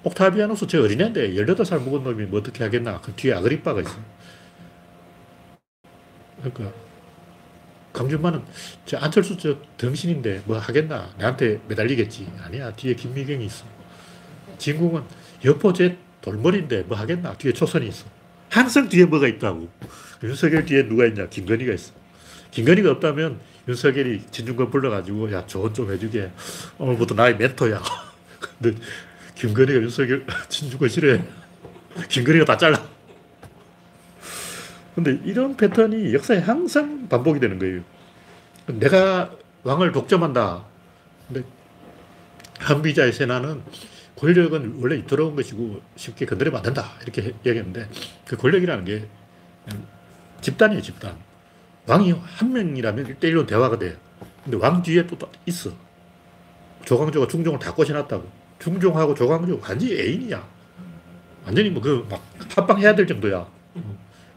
[0.02, 3.00] 옥타비아누스 저 어린애인데 18살 먹은 놈이 뭐 어떻게 하겠나.
[3.00, 3.96] 그 뒤에 아그리빠가 있어.
[6.38, 6.72] 그러니까
[7.92, 8.42] 강준만은
[8.86, 11.10] 저 안철수 저 덩신인데 뭐 하겠나.
[11.18, 12.30] 내한테 매달리겠지.
[12.42, 12.72] 아니야.
[12.72, 13.64] 뒤에 김미경이 있어.
[14.58, 15.02] 진궁은
[15.44, 17.34] 여포 제 돌머리인데 뭐 하겠나.
[17.34, 18.19] 뒤에 초선이 있어.
[18.50, 19.68] 항상 뒤에 뭐가 있다고.
[20.22, 21.28] 윤석열 뒤에 누가 있냐.
[21.28, 21.92] 김건희가 있어.
[22.50, 26.30] 김건희가 없다면 윤석열이 진중권 불러가지고 야 조언 좀 해주게.
[26.78, 27.80] 오늘부터 나의 멘토야.
[28.60, 28.78] 근데
[29.36, 31.22] 김건희가 윤석열 진중권 싫어해.
[32.08, 32.84] 김건희가 다 잘라.
[34.94, 37.82] 근데 이런 패턴이 역사에 항상 반복이 되는 거예요.
[38.66, 39.30] 내가
[39.62, 40.64] 왕을 독점한다.
[41.28, 41.44] 근데
[42.58, 43.62] 한비자의 세나는
[44.20, 46.92] 권력은 원래 이토록 것이고 쉽게 건드리면 안 된다.
[47.02, 47.88] 이렇게 얘기했는데
[48.26, 49.08] 그 권력이라는 게
[50.42, 51.16] 집단이에요, 집단.
[51.86, 53.94] 왕이 한 명이라면 1대1로 대화가 돼요.
[54.44, 55.70] 근데 왕 뒤에 또 있어.
[56.84, 58.28] 조광조가 중종을 다 꼬셔놨다고.
[58.58, 60.46] 중종하고 조광조 완전히 애인이야.
[61.46, 62.22] 완전히 뭐 그 막
[62.56, 63.48] 합방해야 될 정도야.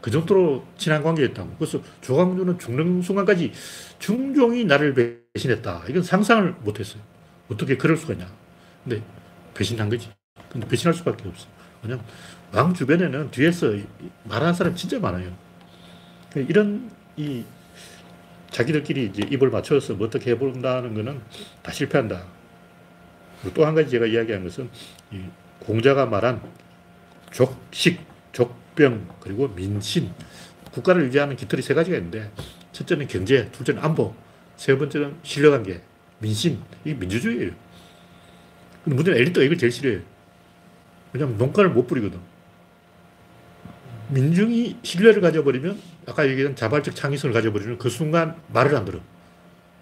[0.00, 1.56] 그 정도로 친한 관계였다고.
[1.58, 3.52] 그래서 조광조는 죽는 순간까지
[3.98, 5.84] 중종이 나를 배신했다.
[5.88, 7.02] 이건 상상을 못했어요.
[7.50, 8.26] 어떻게 그럴 수가 있냐.
[8.82, 9.02] 근데
[9.54, 10.10] 배신한 거지.
[10.50, 11.46] 근데 배신할 수밖에 없어.
[11.82, 12.04] 왜냐면
[12.52, 13.74] 왕 주변에는 뒤에서
[14.24, 15.32] 말하는 사람 진짜 많아요.
[16.36, 17.44] 이런 이
[18.50, 21.20] 자기들끼리 이제 입을 맞춰서 뭐 어떻게 해본다는 거는
[21.62, 22.24] 다 실패한다.
[23.52, 24.70] 또한 가지 제가 이야기한 것은
[25.10, 25.24] 이
[25.58, 26.40] 공자가 말한
[27.32, 28.00] 족식,
[28.32, 30.12] 족병, 그리고 민신.
[30.70, 32.30] 국가를 유지하는 깃털이 세 가지가 있는데,
[32.72, 34.14] 첫째는 경제, 둘째는 안보,
[34.56, 35.82] 세 번째는 신뢰관계,
[36.20, 36.62] 민심.
[36.84, 37.52] 이게 민주주의예요.
[38.84, 40.00] 근데 문제는 엘리트가 이걸 제일 싫어해요.
[41.12, 42.18] 왜냐하면 농가를 못 부리거든.
[44.10, 49.00] 민중이 신뢰를 가져버리면, 아까 얘기한 자발적 창의성을 가져버리면 그 순간 말을 안 들어.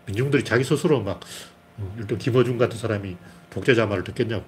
[0.07, 1.21] 민중들이 자기 스스로 막,
[1.79, 3.17] 어, 일단 김어준 같은 사람이
[3.51, 4.45] 독재자 말을 듣겠냐고.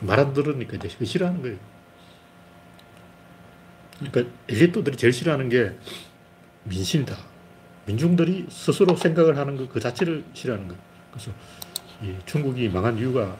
[0.00, 1.56] 말 안 들으니까 이제 싫어하는 거예요.
[3.98, 5.72] 그러니까 엘리트들이 제일 싫어하는 게
[6.64, 7.16] 민심이다.
[7.86, 10.82] 민중들이 스스로 생각을 하는 것그 자체를 싫어하는 거예요.
[11.12, 11.30] 그래서
[12.02, 13.36] 이 중국이 망한 이유가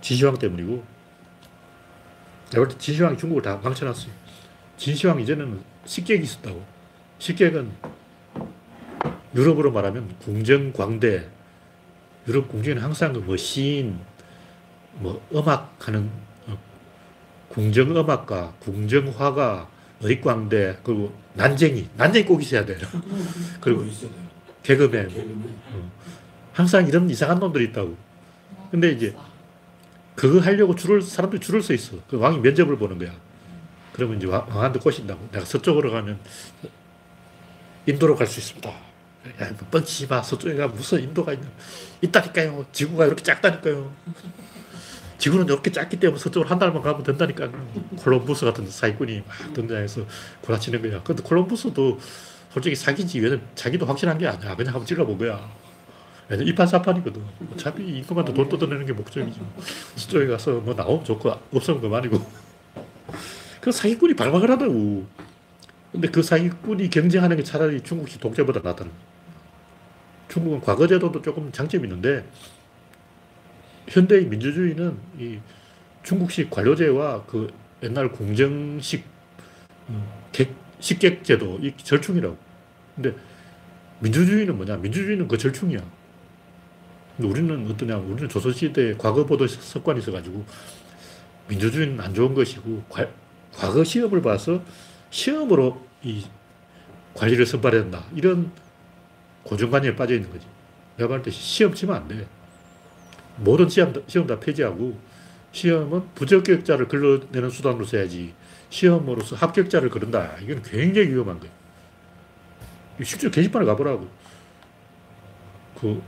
[0.00, 0.82] 진시황 때문이고
[2.50, 4.12] 내가 볼 때 진시황이 중국을 다 망쳐놨어요.
[4.76, 6.64] 진시황 이전에는 식객이 있었다고.
[7.18, 7.70] 식객은
[9.34, 11.28] 유럽으로 말하면 궁정 광대.
[12.26, 13.98] 유럽 궁정에는 항상 그뭐 시인,
[14.94, 16.10] 뭐 음악하는
[16.48, 16.58] 어,
[17.48, 19.68] 궁정 음악가, 궁정 화가,
[20.00, 21.88] 의광대, 그리고 난쟁이.
[21.96, 22.78] 난쟁이 꼭 있어야 돼요.
[23.60, 23.84] 그리고.
[24.62, 25.08] 개그맨.
[25.08, 25.60] 개그맨.
[26.52, 27.96] 항상 이런 이상한 놈들이 있다고.
[28.70, 29.14] 근데 이제
[30.14, 31.96] 그거 하려고 줄을, 사람들이 줄을 서 있어.
[32.08, 33.12] 그 왕이 면접을 보는 거야.
[33.92, 35.28] 그러면 이제 왕- 왕한테 꼬신다고.
[35.32, 36.18] 내가 서쪽으로 가면
[37.86, 38.68] 인도로 갈 수 있습니다.
[38.70, 40.22] 야, 뭐 뻥치지 마.
[40.22, 41.46] 서쪽에 가 무슨 인도가 있냐.
[42.02, 42.66] 있다니까요.
[42.72, 43.92] 지구가 이렇게 작다니까요.
[45.18, 47.50] 지구는 이렇게 작기 때문에 서쪽으로 한 달만 가면 된다니까.
[47.98, 50.06] 콜럼부스 같은 사기꾼이 막 등장해서
[50.42, 51.02] 구라치는 거야.
[51.02, 51.98] 근데 콜럼부스도
[52.52, 53.20] 솔직히 사기지.
[53.20, 54.56] 왜냐면 자기도 확신한 게 아니야.
[54.56, 55.50] 그냥 한번 찔러본 거야.
[56.38, 57.22] 이판사판이거든.
[57.52, 59.40] 어차피 이것만 돈 뜯어내는 게 목적이지.
[59.96, 62.20] 서쪽에 가서 뭐 나오면 좋고 없으면 그만이고.
[63.60, 65.06] 그 사기꾼이 발망을 하다고.
[65.92, 68.92] 근데 그 사기꾼이 경쟁하는 게 차라리 중국식 독재보다 낫다는.
[70.28, 72.24] 중국은 과거 제도도 조금 장점이 있는데
[73.88, 75.38] 현대의 민주주의는 이
[76.04, 79.04] 중국식 관료제와 그 옛날 공정식
[79.88, 82.36] 어, 객, 식객 제도 이 절충이라고.
[82.94, 83.14] 근데
[83.98, 84.76] 민주주의는 뭐냐?
[84.76, 85.80] 민주주의는 그 절충이야.
[87.28, 87.96] 우리는 어떠냐?
[87.98, 90.44] 우리는 조선시대 과거 보도 습관이 있어가지고
[91.48, 93.06] 민주주의는 안 좋은 것이고 과,
[93.52, 94.62] 과거 시험을 봐서
[95.10, 96.24] 시험으로 이
[97.14, 98.04] 관리를 선발해야 된다.
[98.14, 98.50] 이런
[99.42, 100.46] 고정관념에 빠져 있는 거지.
[100.96, 102.26] 내가 볼때 시험 치면 안 돼.
[103.36, 104.96] 모든 시험, 다- 시험 다 폐지하고
[105.52, 108.32] 시험은 부적격자를 걸러내는 수단으로 써야지
[108.68, 110.36] 시험으로서 합격자를 거른다.
[110.42, 111.52] 이건 굉장히 위험한 거예요.
[113.02, 114.08] 실제로 게시판에 가보라고.
[115.80, 116.00] 그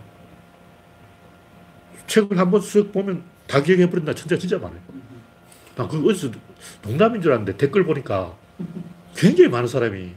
[2.06, 4.14] 책을 한 번 쓱 보면 다 기억해버린다.
[4.14, 4.80] 진짜 진짜 많아요.
[5.76, 6.30] 나 그거 어디서
[6.82, 8.34] 농담인 줄 알았는데 댓글 보니까
[9.16, 10.14] 굉장히 많은 사람이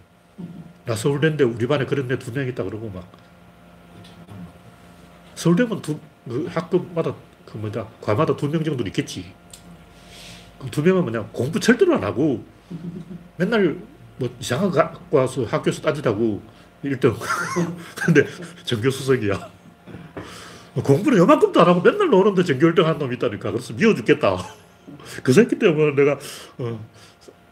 [0.86, 3.10] 나 서울대인데 우리 반에 그런 애 두 명 있다 그러고 막
[5.36, 7.14] 서울대면 두, 그 학급마다
[7.46, 9.34] 그 뭐다 과마다 두 명 정도 있겠지.
[10.60, 12.44] 그 두 명은 뭐냐 공부 절대로 안 하고
[13.38, 13.78] 맨날
[14.18, 16.42] 뭐 이상한 거 와서 학교에서 따지다고
[16.84, 17.16] 1등.
[17.96, 18.26] 근데
[18.64, 19.50] 전교 수석이야.
[20.84, 23.52] 공부는 요만큼도 안 하고 맨날 노는데 전교 1등 한 놈이 있다니까.
[23.52, 24.38] 그래서 미워 죽겠다.
[25.24, 26.20] 그 새끼 때문에 내가
[26.58, 26.86] 어,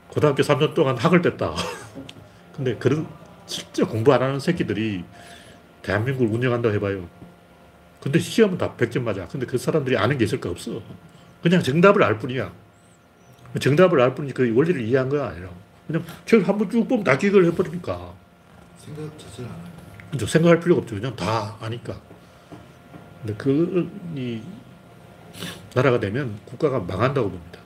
[0.10, 1.54] 고등학교 3년 동안 학을 뗐다.
[2.56, 3.08] 근데 그런
[3.46, 5.04] 진짜 공부 안 하는 새끼들이
[5.82, 7.08] 대한민국을 운영한다고 해봐요.
[8.02, 9.28] 근데 시험은 다 100점 맞아.
[9.28, 10.82] 근데 그 사람들이 아는 게 있을까 없어.
[11.42, 12.52] 그냥 정답을 알 뿐이야.
[13.60, 15.50] 정답을 알 뿐이지 그 원리를 이해한 거 아니라.
[15.88, 18.14] 그냥 책을 한번 쭉 보면 다 기억을 해버리니까.
[18.78, 19.56] 생각 자체를 안
[20.20, 20.26] 해요.
[20.28, 20.96] 생각할 필요가 없죠.
[20.96, 22.00] 그냥 다 아니까.
[23.24, 24.42] 근데 그, 이,
[25.74, 27.60] 나라가 되면 국가가 망한다고 봅니다.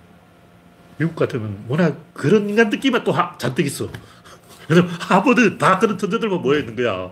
[0.97, 3.89] 미국 같으면 워낙 그런 인간들끼만 또 하, 잔뜩 있어.
[4.69, 7.11] 왜냐면 하버드 다 그런 천재들만 모여 있는 거야.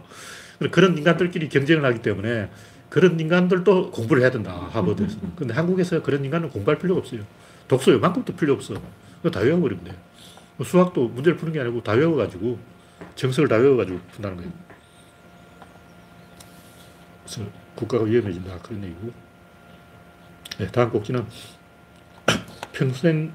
[0.71, 2.49] 그런 인간들끼리 경쟁을 하기 때문에
[2.89, 4.69] 그런 인간들도 공부를 해야 된다.
[4.71, 5.17] 하버드에서.
[5.35, 7.21] 근데 한국에서 그런 인간은 공부할 필요가 없어요.
[7.67, 8.75] 독서 요만큼도 필요 없어.
[8.75, 9.95] 다 외워버리면 돼요.
[10.63, 12.57] 수학도 문제를 푸는 게 아니고 다 외워가지고
[13.15, 14.51] 정석을 다 외워가지고 푼다는 거예요.
[17.23, 18.57] 그래서 국가가 위험해진다.
[18.59, 19.11] 그런 얘기고.
[20.59, 21.25] 네, 다음 꼭지는
[22.71, 23.31] 평생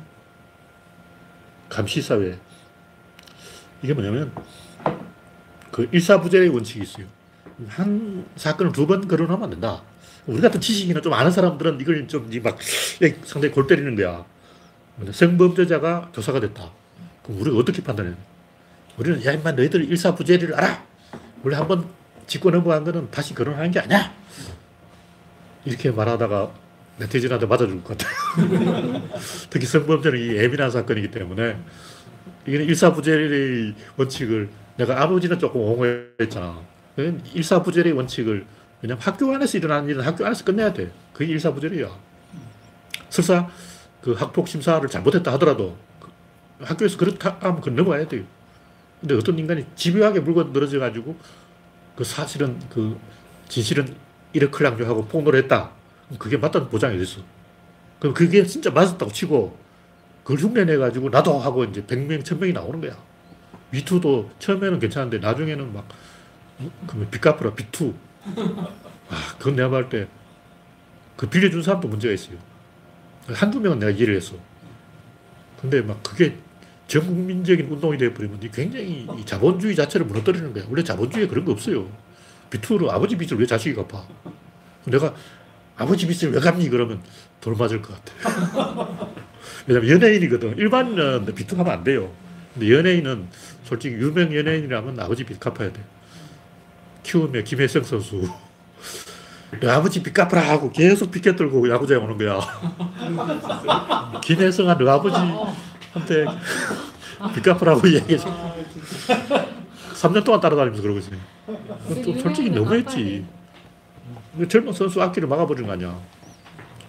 [1.68, 2.38] 감시사회.
[3.82, 4.32] 이게 뭐냐면
[5.70, 7.06] 그 일사부재의 원칙이 있어요.
[7.68, 9.82] 한 사건을 두 번 거론하면 안 된다.
[10.26, 12.58] 우리 같은 지식이나 좀 아는 사람들은 이걸 좀막
[13.24, 14.24] 상당히 골 때리는 거야.
[15.10, 16.70] 성범죄자가 교사가 됐다.
[17.22, 18.14] 그럼 우리가 어떻게 판단해요?
[18.98, 20.84] 우리는 야 임마 너희들 일사부재를 알아.
[21.42, 21.88] 원래 한번
[22.30, 24.14] 짚고 넘어간 거는 다시 거론하는 게 아니야.
[25.64, 26.52] 이렇게 말하다가
[26.98, 29.02] 네티즌한테 맞아줄 것 같아요.
[29.50, 31.56] 특히 성범죄는 이 예민한 사건이기 때문에
[32.46, 36.60] 이게 일사부재의 원칙을 내가 아버지는 조금 옹호했잖아.
[37.34, 38.46] 일사부재의 원칙을
[38.80, 40.92] 왜냐면 학교 안에서 일어나는 일은 학교 안에서 끝내야 돼.
[41.12, 41.88] 그게 일사부재이야.
[43.08, 43.48] 설사
[44.00, 46.08] 그 학폭 심사를 잘못했다 하더라도 그
[46.60, 48.22] 학교에서 그렇다 하면 그 넘어가야 돼요.
[49.00, 51.16] 근데 어떤 인간이 집요하게 물건 늘어져 가지고
[51.96, 52.98] 그 사실은 그
[53.48, 53.94] 진실은
[54.32, 55.70] 이렇클랑조 하고 폭로를 했다.
[56.18, 57.22] 그게 맞다는 보장이 어딨어.
[57.98, 59.56] 그럼 그게 진짜 맞았다고 치고
[60.24, 62.96] 그걸 흉내내 가지고 나도 하고 이제 100명, 1000명이 나오는 거야.
[63.70, 65.86] 미투도 처음에는 괜찮은데 나중에는 막
[66.86, 67.94] 그러면 빚 갚으라 빚투.
[69.08, 70.20] 아, 그건 내가 봤을 때
[71.20, 72.38] 그 빌려준 사람도 문제가 있어요.
[73.28, 74.36] 한두 명은 내가 이해를 했어.
[75.60, 76.38] 근데 막 그게
[76.90, 80.64] 전 국민적인 운동이 되어버리면 굉장히 이 자본주의 자체를 무너뜨리는 거야.
[80.68, 81.88] 원래 자본주의에 그런 거 없어요.
[82.50, 84.04] 비투로 아버지 빚을 왜 자식이 갚아?
[84.86, 85.14] 내가
[85.76, 86.68] 아버지 빚을 왜 갚니?
[86.68, 87.00] 그러면
[87.40, 88.98] 돌 맞을 것 같아.
[89.68, 90.58] 왜냐면 연예인이거든.
[90.58, 92.10] 일반인은 비투 하면 안 돼요.
[92.54, 93.28] 근데 연예인은
[93.62, 95.80] 솔직히 유명 연예인이라면 아버지 빚 갚아야 돼.
[97.04, 98.28] 키우면 김혜성 선수.
[99.62, 102.40] 야, 아버지 빚 갚으라 하고 계속 피켓 들고 야구장에 오는 거야.
[104.22, 105.16] 김혜성아, 너 아버지
[105.92, 106.24] 한테
[107.34, 108.28] 빚 갚으라고 얘기해줘.
[109.94, 111.18] 3년 동안 따라다니면서 그러고 있어요.
[112.04, 113.26] 또 솔직히 너무했지.
[114.48, 115.98] 젊은 선수 악기를 막아버리는 거 아니야.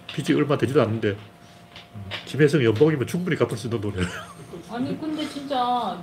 [0.06, 1.16] 빚이 얼마 되지도 않는데.
[2.24, 4.06] 김혜성 연봉이면 충분히 갚을 수 있는 돈이야.
[4.70, 6.02] 아니 근데 진짜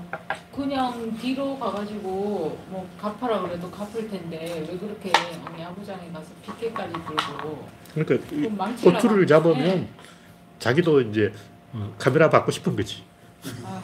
[0.55, 5.11] 그냥 뒤로 가가지고 뭐 갚아라 그래도 갚을 텐데 왜 그렇게
[5.59, 9.89] 야구장에 가서 피켓까지 들고 그러니까 꼬투리를 잡으면 네.
[10.59, 11.33] 자기도 이제
[11.73, 13.03] 어, 카메라 받고 싶은 거지.
[13.63, 13.81] 아,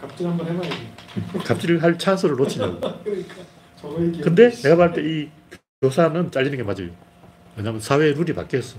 [0.00, 0.88] 갑질 한번 해봐야지.
[1.44, 2.80] 갑질을 할 찬스를 놓치냐고.
[3.02, 4.24] 그러니까.
[4.24, 5.28] 근데 내가 봤을 때 이
[5.80, 6.90] 교사는 잘리는 게 맞아요.
[7.56, 8.76] 왜냐하면 사회 룰이 바뀌었어.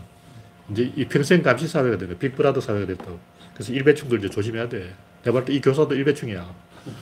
[0.72, 2.18] 이제 이 평생 감시 사회가 되네.
[2.18, 3.18] 빅브라더 사회가 됐다고.
[3.54, 4.94] 그래서 일배충들 이제 조심해야 돼.
[5.24, 6.54] 내가 봤을 때 이 교사도 일배충이야.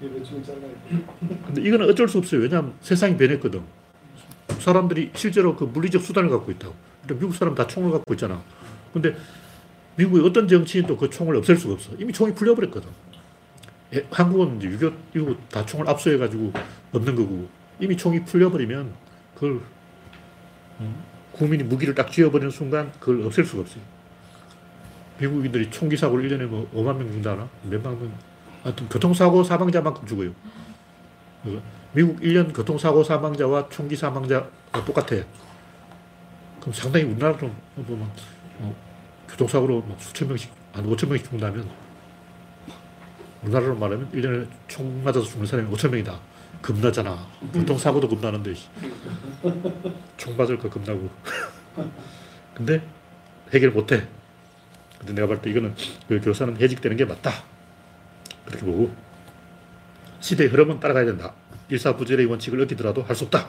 [0.00, 0.70] 잘라야
[1.46, 2.40] 근데 이거는 어쩔 수 없어요.
[2.42, 3.62] 왜냐하면 세상이 변했거든.
[4.60, 6.74] 사람들이 실제로 그 물리적 수단을 갖고 있다고.
[7.08, 8.42] 미국 사람 다 총을 갖고 있잖아.
[8.92, 9.16] 근데
[9.96, 11.92] 미국의 어떤 정치인도 그 총을 없앨 수가 없어.
[11.98, 12.88] 이미 총이 풀려버렸거든.
[13.94, 16.52] 예, 한국은 이제 6.25 이후 다 총을 압수해가지고
[16.92, 17.48] 없는 거고
[17.80, 18.92] 이미 총이 풀려버리면
[19.34, 19.60] 그걸
[20.80, 23.82] 음, 국민이 무기를 딱 쥐어버리는 순간 그걸 없앨 수가 없어요.
[25.18, 27.48] 미국인들이 총기 사고를 1년에 뭐 5만 명 죽다나?
[27.64, 28.12] 몇만 명?
[28.62, 30.32] 하여튼 교통사고 사망자만큼 죽어요.
[31.42, 31.60] 그
[31.92, 35.16] 미국 1년 교통사고 사망자와 총기 사망자가 똑같아.
[36.60, 38.10] 그럼 상당히 우리나라로 보면
[38.60, 38.74] 어,
[39.28, 41.68] 교통사고로 막 수천 명씩, 한 5천 명씩 죽는다면
[43.42, 46.18] 우리나라로 말하면 1년에 총 맞아서 죽는 사람이 5천 명이다.
[46.62, 47.26] 겁나잖아.
[47.52, 48.68] 교통사고도 겁나는데 씨.
[50.16, 51.08] 총 맞을 거 겁나고.
[52.54, 52.82] 근데
[53.52, 54.02] 해결 못 해.
[54.98, 55.74] 근데 내가 볼 때 이거는
[56.08, 57.30] 그 교사는 해직되는 게 맞다.
[58.44, 58.90] 그렇게 보고
[60.20, 61.32] 시대의 흐름은 따라가야 된다.
[61.68, 63.48] 일사부절의 원칙을 어기더라도 할 수 없다.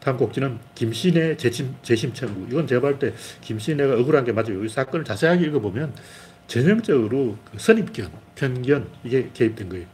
[0.00, 2.46] 다음 곡지는 김신의 재심, 재심 청구.
[2.50, 4.64] 이건 제가 볼 때 김신혜가 억울한 게 맞아요.
[4.64, 5.92] 이 사건을 자세하게 읽어보면
[6.46, 9.86] 전형적으로 그 선입견, 편견, 이게 개입된 거예요.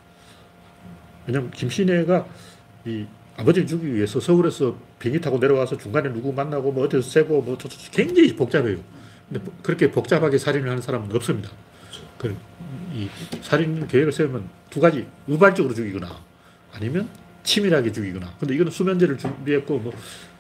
[1.26, 2.26] 왜냐면 김신혜가
[2.86, 3.04] 이
[3.36, 7.58] 아버지를 죽이기 위해서 서울에서 비행기 타고 내려와서 중간에 누구 만나고 뭐 어디서 세고 뭐
[7.90, 8.78] 굉장히 복잡해요.
[9.28, 11.50] 근데 보- 그렇게 복잡하게 살인을 하는 사람은 없습니다.
[12.16, 12.34] 그,
[12.94, 13.08] 이
[13.42, 16.08] 살인 계획을 세우면 두 가지 우발적으로 죽이거나
[16.72, 17.08] 아니면
[17.46, 18.34] 치밀하게 죽이거나.
[18.38, 19.92] 근데 이거는 수면제를 준비했고 뭐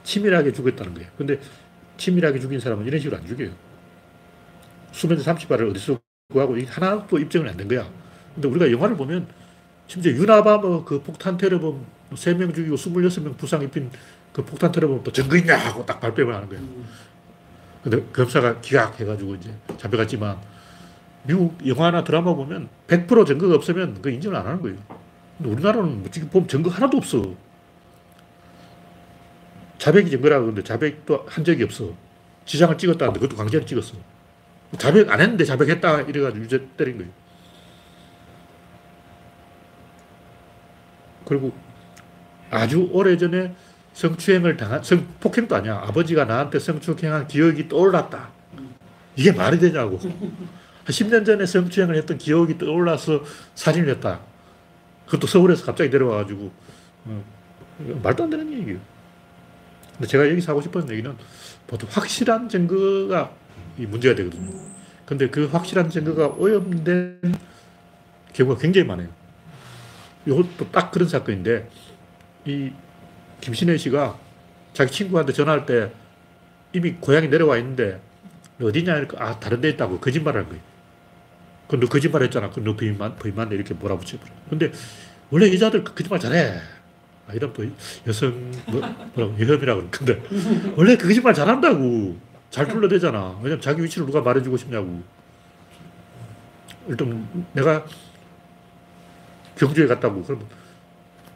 [0.02, 1.08] 치밀하게 죽였다는 거예요.
[1.16, 1.40] 근데
[1.96, 3.50] 치밀하게 죽인 사람은 이런 식으로 안 죽여요.
[4.92, 5.98] 수면제 30발을 어디서
[6.30, 7.88] 구하고 하나도 입증은 안된 거야.
[8.34, 9.26] 근데 우리가 영화를 보면
[9.86, 13.90] 심지어 유나바머 그 폭탄 테러범 3명 죽이고 26명 부상 입힌
[14.32, 16.64] 그 폭탄 테러범 또 증거 있냐 하고 딱 발뺌을 하는 거예요.
[17.82, 20.38] 근데 검사가 기각해가지고 이제 잡혀갔지만
[21.22, 25.05] 미국 영화나 드라마 보면 100% 증거가 없으면 그 인정을 안 하는 거예요.
[25.40, 27.34] 우리나라는 뭐 지금 보면 증거 하나도 없어.
[29.78, 31.92] 자백이 증거라고 그러는데 자백도 한 적이 없어.
[32.44, 33.96] 지장을 찍었다는데 그것도 강제로 찍었어.
[34.78, 37.12] 자백 안 했는데 자백했다 이래가지고 유죄 때린 거예요.
[41.24, 41.52] 그리고
[42.50, 43.54] 아주 오래전에
[43.92, 45.76] 성추행을 당한, 성 폭행도 아니야.
[45.86, 48.30] 아버지가 나한테 성추행한 기억이 떠올랐다.
[49.16, 49.98] 이게 말이 되냐고.
[49.98, 50.12] 한
[50.86, 54.20] 10년 전에 성추행을 했던 기억이 떠올라서 살인을 했다.
[55.06, 56.52] 그것도 서울에서 갑자기 내려와가지고.
[57.06, 57.24] 어,
[58.02, 58.78] 말도 안 되는 얘기예요.
[59.92, 61.14] 근데 제가 여기서 하고 싶은 얘기는
[61.66, 63.32] 보통 확실한 증거가
[63.78, 64.52] 이 문제가 되거든요.
[65.04, 67.20] 근데 그 확실한 증거가 오염된
[68.32, 69.08] 경우가 굉장히 많아요.
[70.26, 71.68] 이것도 딱 그런 사건인데,
[72.44, 72.72] 이
[73.40, 74.18] 김신혜 씨가
[74.72, 75.92] 자기 친구한테 전화할 때
[76.72, 78.00] 이미 고향에 내려와 있는데
[78.60, 80.62] 어디냐 아 다른 데 있다고 거짓말을 한 거예요.
[81.68, 82.50] 그너 거짓말 했잖아.
[82.50, 84.30] 그너 부인만 부인만 이렇게 몰아붙여 버려.
[84.48, 84.72] 근데
[85.30, 86.60] 원래 여자들 그 거짓말 잘해.
[87.28, 87.64] 아, 이런 또
[88.06, 88.80] 여성 뭐,
[89.14, 92.16] 뭐라고 여혐이라고 그러는데 원래 그 거짓말 잘한다고
[92.50, 93.38] 잘 둘러대잖아.
[93.42, 95.02] 왜냐면 자기 위치를 누가 말해주고 싶냐고.
[96.88, 97.84] 일단 내가
[99.56, 100.46] 경주에 갔다고 그러면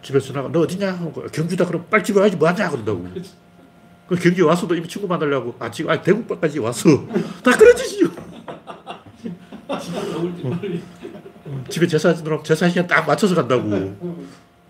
[0.03, 0.93] 집에서 나가 너 어디냐?
[0.93, 3.09] 하고 경주다 그럼 빨리 집에 와야지 뭐하냐 그런다고.
[4.07, 6.89] 그 경주에 왔어도 이미 친구 만나려고 아 지금 아 대구까지 왔어.
[7.43, 8.09] 다 그런 짓이
[9.95, 10.59] 요.
[11.47, 13.97] 어, 집에 제사 지내러 제사 시간 딱 맞춰서 간다고.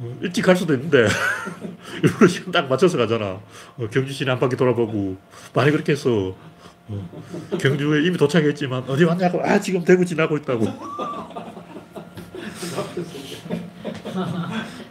[0.03, 1.07] 어, 일찍 갈 수도 있는데
[2.03, 3.27] 일부러 시간 딱 맞춰서 가잖아.
[3.77, 5.17] 어, 경주 시내 한 바퀴 돌아보고
[5.55, 6.35] 많이 그렇게 했어.
[6.89, 7.11] 어,
[7.59, 10.67] 경주에 이미 도착했지만 어디 왔냐고 아 지금 대구 지나고 있다고.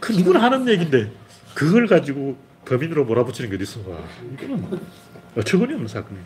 [0.00, 1.12] 그 누구나 하는 얘기인데
[1.54, 3.80] 그걸 가지고 범인으로 몰아붙이는 게 어디 있어?
[3.88, 3.98] 와,
[4.32, 4.80] 이거는
[5.36, 6.24] 어처구니 없는 사건이에요.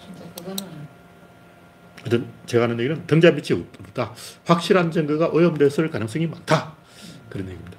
[0.00, 0.56] 진짜 그거는
[2.02, 4.12] 하여튼 제가 하는 얘기는 등잔빛이 없다.
[4.44, 6.74] 확실한 증거가 오염됐을 가능성이 많다.
[7.28, 7.76] 그런 얘기입니다.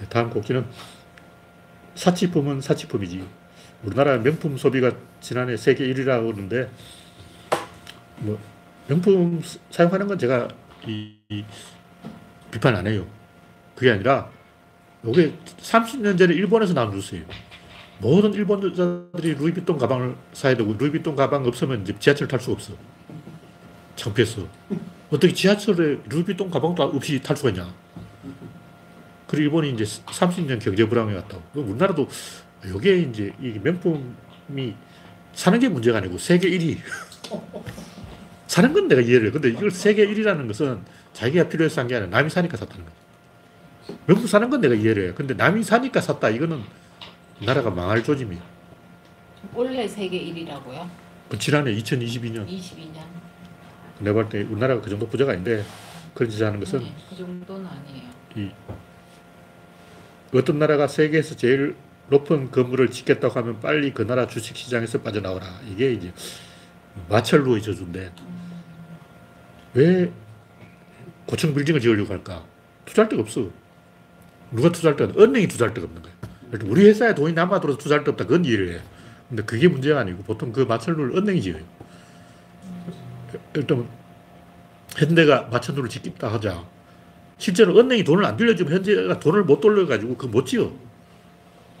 [0.00, 0.64] 네, 다음 곡지는
[1.94, 3.24] 사치품은 사치품이지.
[3.84, 6.70] 우리나라 명품 소비가 지난해 세계 1위라고 그러는데
[8.18, 8.38] 뭐
[8.88, 10.48] 명품 스- 사용하는 건 제가
[10.86, 11.44] 이, 이
[12.50, 13.06] 비판 안 해요.
[13.74, 14.30] 그게 아니라
[15.04, 17.24] 이게 30년 전에 일본에서 나온 뉴스예요.
[17.98, 22.74] 모든 일본 여자들이 루이비통 가방을 사야 되고 루이비통 가방 없으면 이제 지하철 탈 수가 없어.
[23.96, 24.46] 창피했어.
[25.10, 27.72] 어떻게 지하철에 루이비통 가방도 없이 탈 수가 있냐.
[29.26, 31.42] 그리고 일본이 이제 30년 경제 불황에 왔다고.
[31.52, 32.08] 그럼 우리나라도
[32.64, 34.74] 이게 이제 이 명품이
[35.32, 36.78] 사는 게 문제가 아니고 세계 1위.
[38.46, 39.30] 사는 건 내가 이해를 해.
[39.30, 40.80] 근데 이걸 세계 1위라는 것은
[41.12, 42.94] 자기가 필요해서 산 게 아니라 남이 사니까 샀다는 거야.
[44.06, 45.12] 명품 사는 건 내가 이해를 해.
[45.14, 46.28] 근데 남이 사니까 샀다.
[46.30, 46.62] 이거는
[47.44, 48.40] 나라가 망할 조짐이야.
[49.54, 50.88] 원래 세계 1위라고요?
[51.28, 53.02] 그 지난해 2022년 22년.
[54.04, 55.64] 내가 볼 때 우리나라가 그 정도 부자가 아닌데
[56.14, 58.10] 그런 짓을 하는 것은 네, 그 정도는 아니에요.
[58.36, 58.50] 이
[60.36, 61.76] 어떤 나라가 세계에서 제일
[62.10, 65.46] 높은 건물을 짓겠다고 하면 빨리 그 나라 주식 시장에서 빠져나오라.
[65.70, 66.12] 이게 이제
[67.08, 68.12] 마철루의 저주인데
[69.74, 70.12] 왜
[71.26, 72.44] 고층 빌딩을 지으려고 할까?
[72.84, 73.48] 투자할 데가 없어.
[74.52, 76.16] 누가 투자할 데가 없- 은행이 투자할 데가 없는 거예요.
[76.50, 78.24] 그러니까 우리 회사에 돈이 남아들어서 투자할 데 없다.
[78.26, 78.80] 그건 이해를 해.
[79.28, 81.62] 근데 그게 문제가 아니고 보통 그 마철루를 은행이 지어요.
[83.54, 83.88] 일단
[84.96, 86.64] 현대가 마천루를 짓겠다 하자.
[87.38, 90.70] 실제로 은행이 돈을 안 빌려주면 현대가 돈을 못 돌려가지고 그거 못 지어.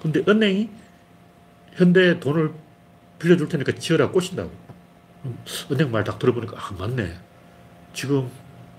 [0.02, 0.68] 근데 은행이
[1.74, 2.52] 현대에 돈을
[3.18, 4.50] 빌려줄 테니까 지어라 꼬신다고.
[5.24, 5.38] 음,
[5.70, 7.14] 은행 말 딱 들어보니까 아 맞네.
[7.94, 8.28] 지금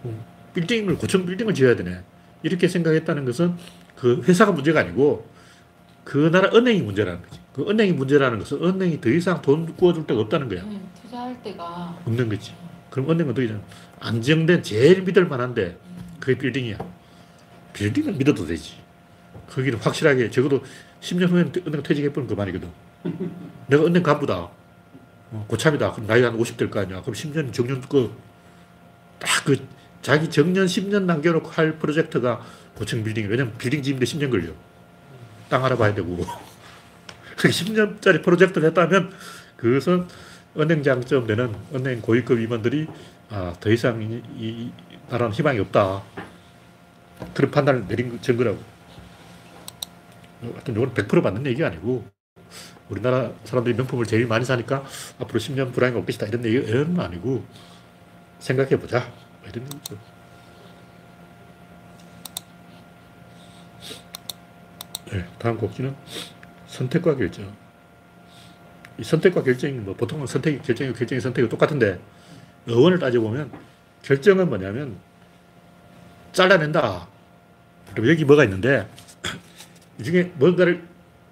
[0.03, 0.21] 음,
[0.53, 2.01] 빌딩을 고층 빌딩을 지어야 되네.
[2.43, 3.55] 이렇게 생각했다는 것은
[3.95, 5.27] 그 회사가 문제가 아니고
[6.03, 7.39] 그 나라 은행이 문제라는 거지.
[7.53, 10.61] 그 은행이 문제라는 것은 은행이 더 이상 돈 구워줄 데가 없다는 거야.
[10.63, 12.53] 네, 투자할 때가 없는 거지.
[12.95, 13.53] 그럼 은행은 어떻게.
[13.99, 15.77] 안정된 제일 믿을 만한데
[16.21, 16.77] 그게 빌딩이야.
[17.73, 18.75] 빌딩을 믿어도 되지.
[19.49, 20.63] 거기는 확실하게 적어도
[21.01, 22.69] 10년 후에는 은행 퇴직해버리면 그만이거든.
[23.67, 24.49] 내가 은행 간부다.
[25.31, 25.91] 어, 고참이다.
[25.91, 27.01] 그럼 나이 한50 될 거 아니야.
[27.01, 28.15] 그럼 10년 정년 그,
[29.19, 29.57] 딱 그,
[30.01, 34.53] 자기 정년 10년 남겨놓고 할 프로젝트가 고층 빌딩이 왜냐면 빌딩 짓는데 10년 걸려.
[35.49, 36.25] 땅 알아봐야 되고.
[37.35, 39.11] 10년짜리 프로젝트를 했다면
[39.57, 40.07] 그것은
[40.57, 42.87] 은행 장점 되는 은행 고위급 임원들이
[43.29, 44.71] 아, 더 이상 이, 이
[45.09, 46.03] 나라는 희망이 없다.
[47.33, 48.75] 그런 판단을 내린 증거라고.
[50.41, 52.05] 하여튼 이건 100% 맞는 얘기가 아니고
[52.89, 54.83] 우리나라 사람들이 명품을 제일 많이 사니까
[55.19, 57.43] 앞으로 10년 불황이 올 것이다 이런 얘기는 아니고
[58.39, 59.11] 생각해 보자
[59.49, 59.97] 이런 얘기죠.
[65.11, 65.95] 네, 다음 곡지는
[66.67, 67.64] 선택과 결정.
[68.97, 71.99] 이 선택과 결정이 뭐 보통은 선택이 결정이 결정이 선택이 똑같은데
[72.69, 73.51] 어원을 따져보면
[74.01, 74.97] 결정은 뭐냐면
[76.31, 77.07] 잘라낸다.
[77.93, 78.87] 그럼 여기 뭐가 있는데
[79.99, 80.83] 이 중에 뭔가를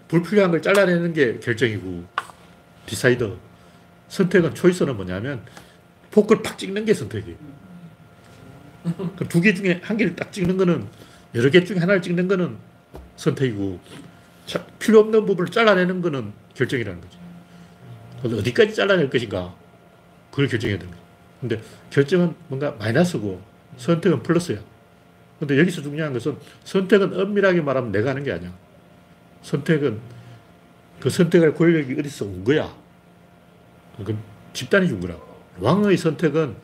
[0.07, 2.05] 불필요한 걸 잘라내는 게 결정이고
[2.85, 3.37] 디사이더
[4.09, 5.43] 선택은 초이스는 뭐냐면
[6.11, 7.37] 포크를 팍 찍는 게 선택이에요.
[9.17, 10.87] 그두개 중에 한 개를 딱 찍는 거는
[11.35, 12.57] 여러 개 중에 하나를 찍는 거는
[13.15, 13.79] 선택이고
[14.45, 17.22] 자, 필요 없는 부분을 잘라내는 거는 결정이라는 거죠.
[18.23, 19.53] 어디까지 잘라낼 것인가
[20.31, 21.01] 그걸 결정해야 됩니다.
[21.39, 23.41] 근데 결정은 뭔가 마이너스고
[23.77, 24.59] 선택은 플러스야.
[25.39, 28.53] 근데 여기서 중요한 것은 선택은 엄밀하게 말하면 내가 하는 게 아니야.
[29.41, 29.99] 선택은
[30.99, 32.73] 그 선택할 권력이 어디서 온 거야.
[34.03, 34.17] 그
[34.53, 35.21] 집단이 준 거라고.
[35.59, 36.55] 왕의 선택은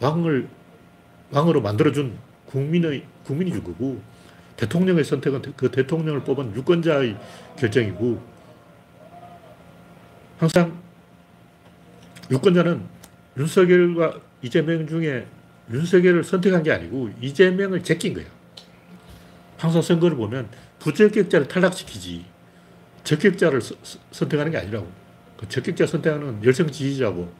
[0.00, 0.48] 왕을
[1.30, 2.16] 왕으로 만들어준
[2.46, 4.00] 국민의 국민이 준 거고
[4.56, 7.16] 대통령의 선택은 그 대통령을 뽑은 유권자의
[7.58, 8.22] 결정이고
[10.38, 10.83] 항상
[12.34, 12.82] 유권자는
[13.38, 15.26] 윤석열과 이재명 중에
[15.70, 18.24] 윤석열을 선택한 게 아니고 이재명을 제낀 거야.
[19.56, 20.48] 항상 선거를 보면
[20.80, 22.24] 부적격자를 탈락시키지
[23.04, 24.90] 적격자를 서- 서- 선택하는 게 아니라고.
[25.36, 27.32] 그 적격자 선택하는 열성 지지자고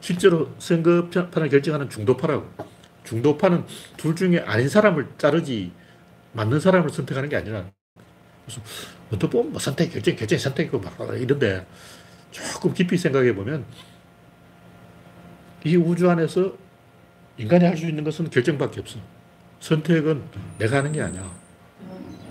[0.00, 2.48] 실제로 선거판을 결정하는 중도파라고.
[3.04, 3.64] 중도파는
[3.96, 5.72] 둘 중에 아닌 사람을 자르지
[6.32, 7.64] 맞는 사람을 선택하는 게 아니라
[8.44, 8.60] 그래서
[9.08, 11.66] 어떻게 보면 뭐 선택, 결정, 결정, 선택이고 막 이런데
[12.30, 13.64] 조금 깊이 생각해 보면
[15.64, 16.56] 이 우주 안에서
[17.36, 18.98] 인간이 할 수 있는 것은 결정밖에 없어.
[19.60, 20.22] 선택은
[20.58, 21.28] 내가 하는 게 아니야.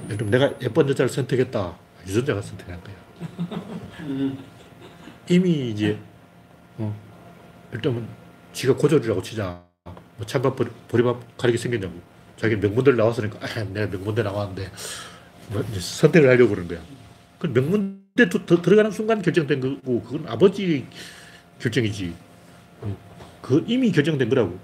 [0.07, 1.78] 들면 내가 예쁜 여자를 선택했다.
[2.07, 2.95] 유전자가 선택한 거야.
[5.30, 5.97] 이미 이제
[6.78, 6.95] 어,
[7.73, 8.07] 일단은
[8.53, 9.63] 지가 고졸이라고 치자.
[9.84, 11.93] 뭐 찬밥 보리- 보리밥 가리게 생겼냐고.
[12.38, 14.69] 자기 명문대 나왔으니까 아, 내가 명문대 나왔는데
[15.49, 16.80] 뭐 이제 선택을 하려고 그런 거야.
[17.39, 20.86] 그 명문대 도- 들어가는 순간 결정된 거고 그건 아버지
[21.59, 22.13] 결정이지.
[23.48, 24.60] 어, 그 이미 결정된 거라고.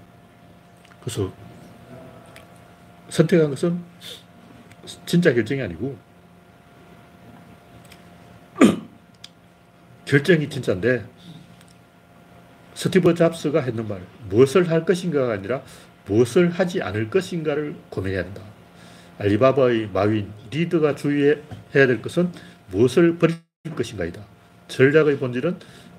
[1.00, 1.32] 그래서
[3.08, 3.78] 선택한 것은
[5.06, 5.96] 진짜 결정이 아니고
[10.04, 11.04] 결정이 진짜인데
[12.74, 15.62] 스티브 잡스가 했는 말 무엇을 할 것인가가 아니라
[16.06, 18.42] 무엇을 하지 않을 것인가를 고민해야 한다.
[19.18, 21.38] 알리바바의 마윈 리드가 주의해야
[21.72, 22.30] 될 것은
[22.70, 23.36] 무엇을 버릴
[23.76, 24.26] 것인가이다.
[24.68, 25.58] 전략의 본질은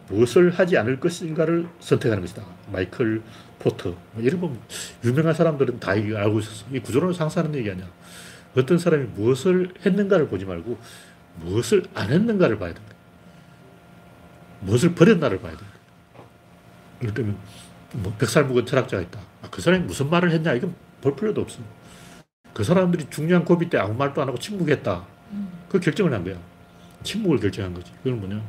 [0.09, 2.43] 무엇을 하지 않을 것인가를 선택하는 것이다.
[2.71, 3.21] 마이클
[3.59, 3.95] 포터.
[4.13, 4.61] 뭐 이런 뭐
[5.03, 6.65] 유명한 사람들은 다 알고 있었어.
[6.71, 7.87] 이 구조론을 상상하는 얘기 아니야.
[8.55, 10.77] 어떤 사람이 무엇을 했는가를 보지 말고
[11.41, 12.93] 무엇을 안 했는가를 봐야 된다.
[14.61, 15.73] 무엇을 버렸나를 봐야 된다.
[17.01, 17.37] 예를 들면
[17.93, 19.19] 뭐 백살 묵은 철학자가 있다.
[19.41, 21.59] 아, 그 사람이 무슨 말을 했냐 이건 볼 필요도 없어.
[22.53, 25.05] 그 사람들이 중요한 고비 때 아무 말도 안 하고 침묵했다.
[25.67, 26.37] 그 결정을 한 거야.
[27.03, 27.91] 침묵을 결정한 거지.
[28.03, 28.41] 그건 뭐냐.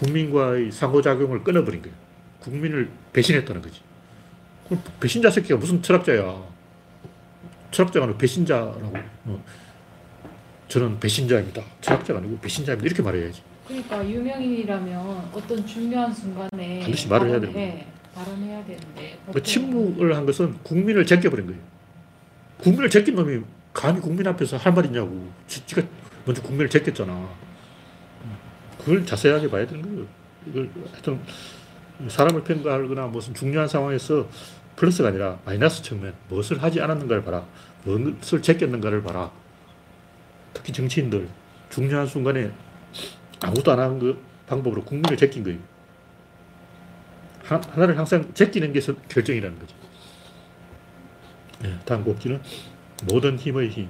[0.00, 1.92] 국민과의 상호작용을 끊어버린 거야.
[2.40, 3.80] 국민을 배신했다는 거지.
[4.66, 6.42] 그럼 배신자 새끼가 무슨 철학자야.
[7.70, 8.92] 철학자가 아니고 배신자라고.
[9.26, 9.44] 어.
[10.68, 11.62] 저는 배신자입니다.
[11.82, 12.86] 철학자가 아니고 배신자입니다.
[12.86, 13.42] 이렇게 말해야지.
[13.68, 20.16] 그러니까 유명인이라면 어떤 중요한 순간에 반드시 말을 해야 되는 예, 발언해야 되는데 그 보통 침묵을
[20.16, 21.60] 한 것은 국민을 제껴버린 거예요.
[22.58, 23.42] 국민을 제낀 놈이
[23.72, 25.30] 감히 국민 앞에서 할 말 있냐고.
[25.46, 25.82] 지, 지가
[26.24, 27.28] 먼저 국민을 제꼈잖아.
[28.80, 30.06] 그걸 자세하게 봐야 되는 거예요.
[30.46, 31.20] 이걸 하여튼
[32.08, 34.28] 사람을 평가하거나 무슨 중요한 상황에서
[34.76, 37.44] 플러스가 아니라 마이너스 측면, 무엇을 하지 않았는가를 봐라.
[37.84, 39.30] 무엇을 제꼈는가를 봐라.
[40.54, 41.28] 특히 정치인들,
[41.68, 42.50] 중요한 순간에
[43.42, 45.58] 아무것도 안 하는 그 방법으로 국민을 제낀 거예요.
[47.44, 49.74] 하- 하나를 항상 제끼는 게 선- 결정이라는 거죠.
[51.60, 52.40] 네, 다음 곡지는
[53.10, 53.88] 모든 힘의 힘.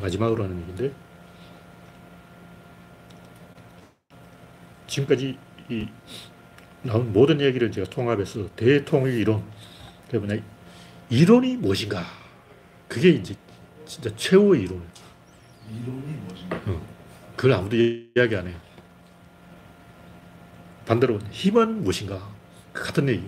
[0.00, 0.92] 마지막으로 하는 얘기인데,
[4.96, 5.36] 지금까지
[5.68, 5.88] 이
[6.82, 9.42] 나온 모든 얘기를 제가 통합해서 대통일 이론.
[10.12, 10.40] 뭐냐,
[11.10, 12.04] 이론이 무엇인가.
[12.88, 13.34] 그게 이제
[13.84, 14.90] 진짜 최후의 이론이에요.
[15.70, 16.60] 이론이 무엇인가?
[17.36, 18.56] 그걸 아무도 이야기 안 해요.
[20.86, 22.26] 반대로 힘은 무엇인가?
[22.72, 23.22] 같은 얘기.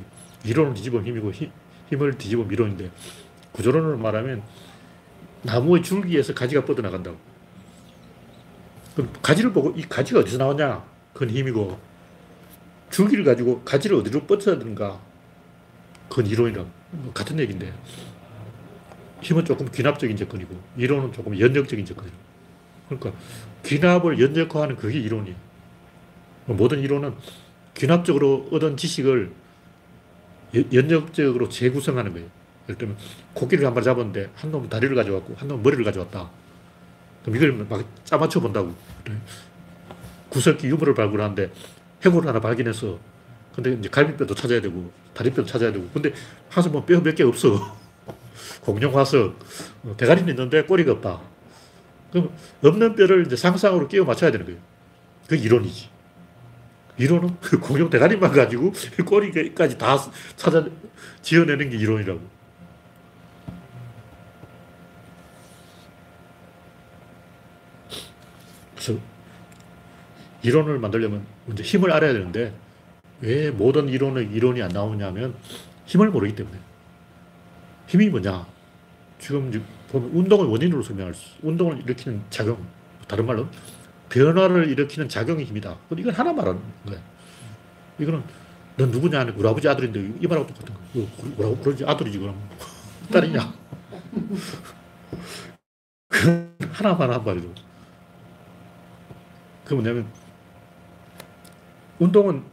[0.44, 1.50] 이론을 뒤집으면 힘이고 힘,
[1.90, 2.90] 힘을 뒤집으면 이론인데
[3.52, 4.42] 구조론으로 말하면
[5.42, 7.18] 나무의 줄기에서 가지가 뻗어나간다고.
[8.94, 10.97] 그럼 가지를 보고 이 가지가 어디서 나왔냐?
[11.18, 11.76] 그건 힘이고
[12.90, 15.00] 줄기를 가지고 가지를 어디로 뻗어야 되는가?
[16.08, 16.70] 그건 이론이라고.
[16.92, 17.72] 뭐 같은 얘기인데
[19.20, 22.16] 힘은 조금 귀납적인 접근이고 이론은 조금 연역적인 접근이고
[22.88, 23.12] 그러니까
[23.64, 25.36] 귀납을 연역화하는 그게 이론이에요.
[26.46, 27.14] 모든 이론은
[27.76, 29.32] 귀납적으로 얻은 지식을
[30.54, 32.28] 연- 연역적으로 재구성하는 거예요.
[32.68, 32.96] 예를 들면
[33.34, 36.30] 코끼리를 한 마리 잡았는데 한 놈은 다리를 가져왔고 한 놈은 머리를 가져왔다.
[37.24, 38.72] 그럼 이걸 막 짜맞춰 본다고.
[39.02, 39.16] 그래.
[40.31, 41.51] 구석기 유물을 발굴하는데
[42.05, 42.99] 해골을 하나 발견했어.
[43.55, 46.12] 근데 이제 갈비뼈도 찾아야 되고 다리뼈도 찾아야 되고 근데
[46.49, 47.76] 항상 뭐뼈몇 개 없어.
[48.62, 49.37] 공룡 화석
[49.85, 51.20] 어, 대가리는 있는데 꼬리가 없다.
[52.12, 52.31] 그럼
[52.62, 54.61] 없는 뼈를 이제 상상으로 끼워 맞춰야 되는 거예요.
[55.26, 55.89] 그 이론이지.
[56.99, 58.72] 이론은 그 공룡 대가리만 가지고
[59.05, 59.97] 꼬리까지 다
[60.37, 60.64] 찾아
[61.22, 62.20] 지어내는 게 이론이라고.
[68.74, 68.99] 그래서
[70.43, 72.55] 이론을 만들려면 먼저 힘을 알아야 되는데
[73.20, 75.34] 왜 모든 이론의 이론이 안 나오냐면
[75.86, 76.59] 힘을 모르기 때문에.
[77.86, 78.47] 힘이 뭐냐?
[79.18, 79.51] 지금
[79.91, 82.64] 보면 운동의 원인으로 설명할 수, 운동을 일으키는 작용,
[83.09, 83.49] 다른 말로
[84.11, 85.76] 변화를 일으키는 작용이 힘이다.
[85.97, 86.99] 이건 하나 말하는 거야.
[87.99, 88.22] 이거는
[88.76, 91.07] 넌 누구냐 우리 아버지 아들인데 이 말하고 똑같은 거야.
[91.36, 91.84] 뭐라고 그러지?
[91.84, 92.39] 아들이지 그럼
[93.11, 93.53] 딸이냐?
[96.09, 97.53] 그 하나만 한 말이죠.
[99.64, 100.07] 그 뭐냐면
[101.99, 102.44] 운동은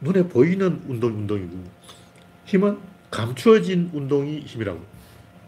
[0.00, 1.64] 눈에 보이는 운동 운동이고
[2.46, 2.78] 힘은
[3.10, 4.80] 감추어진 운동이 힘이라고.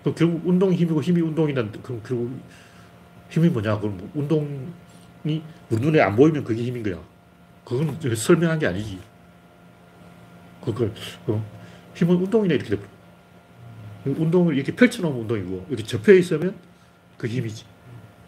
[0.02, 2.40] 그럼 결국 운동이 힘이고 힘이 운동이란 그럼 결국
[3.30, 3.78] 힘이 뭐냐?
[3.80, 7.00] 그럼 뭐 운동이 우리 눈에 안 보이면 그게 힘인 거야.
[7.64, 9.00] 그건 설명한 게 아니지.
[10.60, 10.92] 그걸
[11.24, 11.44] 그럼
[11.94, 12.82] 힘은 운동이네 이렇게 돼.
[14.06, 16.56] 운동을 이렇게 펼쳐놓은 운동이고 이렇게 접혀 있으면
[17.18, 17.64] 그 힘이지.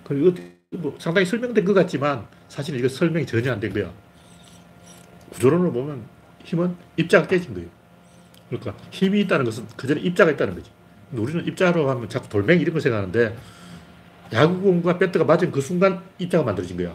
[0.05, 0.35] 그 이거
[0.79, 3.93] 뭐 상당히 설명된 것 같지만 사실 이거 설명이 전혀 안 된 거야.
[5.31, 6.05] 구조론을 보면
[6.45, 7.69] 힘은 입자가 깨진 거예요.
[8.49, 10.71] 그러니까 힘이 있다는 것은 그 전에 입자가 있다는 거지.
[11.13, 13.37] 우리는 입자로 하면 자꾸 돌멩이 이런 걸 생각하는데
[14.33, 16.95] 야구공과 배트가 맞은 그 순간 입자가 만들어진 거야.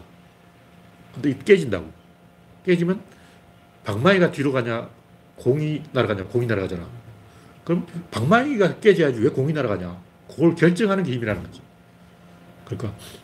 [1.14, 1.90] 근데 이 깨진다고.
[2.64, 3.00] 깨지면
[3.84, 4.88] 방망이가 뒤로 가냐,
[5.36, 6.86] 공이 날아가냐, 공이 날아가잖아.
[7.64, 9.96] 그럼 방망이가 깨져야지 왜 공이 날아가냐.
[10.28, 11.60] 그걸 결정하는 게 힘이라는 거지.
[12.64, 12.94] 그러니까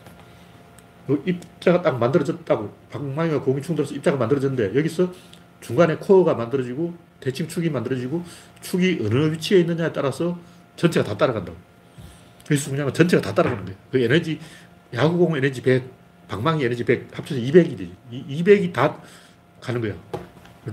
[1.25, 5.11] 입자가 딱 만들어졌다고 방망이와 공이 충돌해서 입자가 만들어졌는데 여기서
[5.59, 8.23] 중간에 코어가 만들어지고 대칭 축이 만들어지고
[8.61, 10.37] 축이 어느 위치에 있느냐에 따라서
[10.75, 11.57] 전체가 다 따라간다고.
[12.45, 13.77] 그래서 뭐냐면 전체가 다 따라가는 거예요.
[13.91, 14.39] 그 에너지
[14.93, 15.83] 야구공 에너지 100,
[16.27, 17.93] 방망이 에너지 100 합쳐서 200이 되지.
[18.11, 18.97] 이 200이 다
[19.59, 19.93] 가는 거야.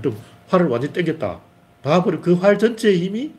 [0.01, 0.13] 또
[0.47, 1.39] 활을 완전히 당겼다.
[1.83, 3.33] 놔버려 그 활 전체의 힘이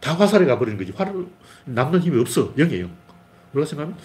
[0.00, 0.92] 다 화살에 가버리는 거지.
[0.92, 1.26] 활을
[1.64, 2.54] 남는 힘이 없어.
[2.54, 2.88] 0이에요.
[3.52, 3.96] 우리가 생각하면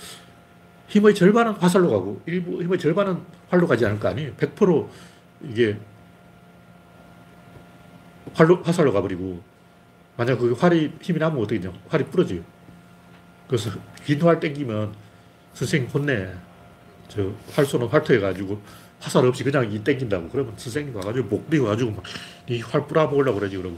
[0.88, 3.20] 힘의 절반은 화살로 가고 일부 힘의 절반은
[3.50, 4.34] 활로 가지 않을 거 아니에요.
[4.36, 4.88] 100%
[5.50, 5.78] 이게
[8.34, 9.42] 활로 화살로 가버리고
[10.18, 11.74] 만약 그 활이 힘이 나면 어떻게 되냐?
[11.90, 12.42] 활이 부러져요.
[13.48, 13.70] 그래서
[14.06, 14.94] 긴 활 땡기면
[15.54, 16.32] 선생님 혼내.
[17.08, 18.60] 저 활쏘는 활터해 가지고
[19.00, 20.30] 화살 없이 그냥 이 땡긴다고.
[20.30, 22.04] 그러면 선생님 와가지고 목 비워가지고 막
[22.50, 23.78] 이 활 뿌라먹으려고 그러지 그러고.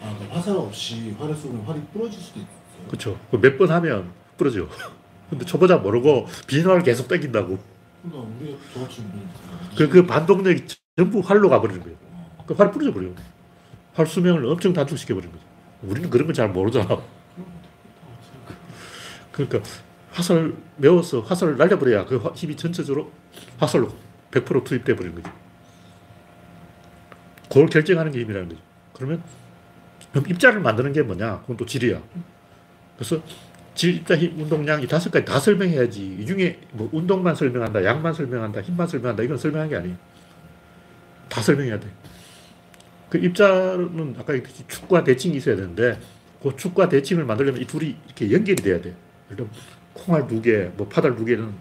[0.00, 2.86] 아, 그 화살 없이 활을 쏘면 활이 부러질 수도 있어요.
[2.88, 3.18] 그렇죠.
[3.30, 4.10] 몇 번 하면
[4.42, 4.68] 부러져.
[5.30, 7.08] 근데 초보자 모르고 빈활 계속
[8.74, 9.04] 저같이
[9.76, 10.64] 그, 그 반동력이
[10.96, 11.96] 전부 활로 가버리는 거예요.
[12.46, 13.14] 그 활이 부러져 버려요.
[13.94, 15.44] 활 수명을 엄청 단축시켜 버리는 거죠.
[15.82, 17.00] 우리는 그런 걸잘 모르잖아.
[19.30, 19.60] 그러니까
[20.10, 23.10] 화살 메워서 화살을 날려버려야 그 화- 힘이 전체적으로
[23.58, 23.88] 화살로
[24.30, 25.34] 100% 투입돼 버리는 거죠.
[27.48, 28.60] 그걸 결정하는 게 힘이라는 거죠.
[28.92, 29.22] 그러면
[30.10, 31.40] 그럼 입자를 만드는 게 뭐냐?
[31.42, 32.02] 그건 또 질이야.
[32.96, 33.22] 그래서
[33.74, 36.18] 질, 입자, 힘, 운동량 이 다섯 가지 다 설명해야지.
[36.20, 39.96] 이 중에 뭐 운동만 설명한다, 양만 설명한다, 힘만 설명한다 이건 설명한 게 아니에요.
[41.28, 41.88] 다 설명해야 돼.
[43.08, 45.98] 그 입자는 아까 얘기했듯이 축과 대칭이 있어야 되는데
[46.42, 48.94] 그 축과 대칭을 만들려면 이 둘이 이렇게 연결이 돼야 돼.
[49.30, 49.46] 예를
[49.94, 51.52] 콩알 두 개, 뭐 파달 두 개는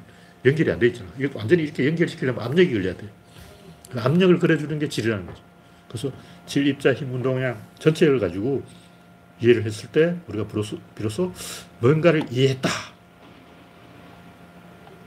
[0.46, 1.10] 연결이 안 돼 있잖아.
[1.18, 3.08] 이게 완전히 이렇게 연결시키려면 압력이 걸려야 돼.
[3.92, 5.42] 그 압력을 그려주는 게 질이라는 거죠.
[5.88, 6.12] 그래서
[6.46, 8.64] 질, 입자, 힘, 운동량 전체를 가지고
[9.42, 11.34] 이해를 했을 때 우리가 비로소, 비로소
[11.80, 12.70] 뭔가를 이해했다.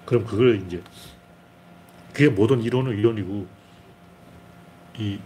[0.05, 0.83] 그럼 그걸 이제
[2.13, 3.47] 그게 모든 이론은 이론이고
[4.99, 5.19] 이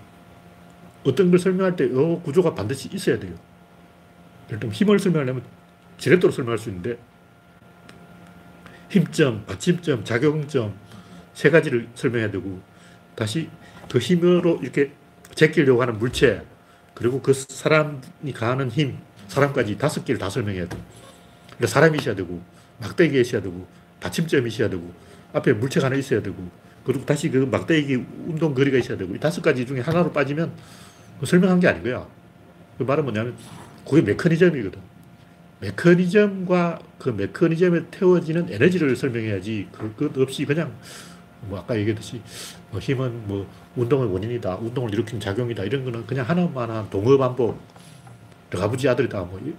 [1.05, 3.35] 어떤 걸 설명할 때 이 구조가 반드시 있어야 돼요.
[4.49, 5.43] 예를 들면 힘을 설명하려면
[5.99, 6.99] 지렛대로 설명할 수 있는데
[8.89, 10.75] 힘점, 받침점, 작용점
[11.35, 12.61] 세 가지를 설명해야 되고
[13.15, 13.51] 다시
[13.91, 14.93] 그 힘으로 이렇게
[15.35, 16.45] 제끼려고 하는 물체
[16.99, 20.77] 그리고 그 사람이 가하는 힘 사람까지 다섯 개를 다 설명해야 돼.
[21.47, 22.43] 그러니까 사람이 있어야 되고
[22.81, 23.67] 막대기가 있어야 되고
[24.01, 24.93] 받침점이 있어야 되고
[25.33, 26.37] 앞에 물체가 하나 있어야 되고
[26.85, 27.95] 그리고 다시 그 막대기
[28.27, 30.51] 운동 거리가 있어야 되고 이 다섯 가지 중에 하나로 빠지면
[31.21, 32.05] 그 설명한 게 아닌 거야.
[32.79, 33.37] 그 말은 뭐냐면
[33.89, 34.81] 그게 메커니즘이거든.
[35.61, 40.73] 메커니즘과 그 메커니즘에 태워지는 에너지를 설명해야지 그것 없이 그냥
[41.43, 42.21] 뭐 아까 얘기했듯이
[42.71, 47.61] 뭐 힘은 뭐 운동의 원인이다, 운동을 일으키는 작용이다 이런 거는 그냥 하나만한 동어 반복.
[48.51, 49.55] 너 아버지 아들이다 뭐 이-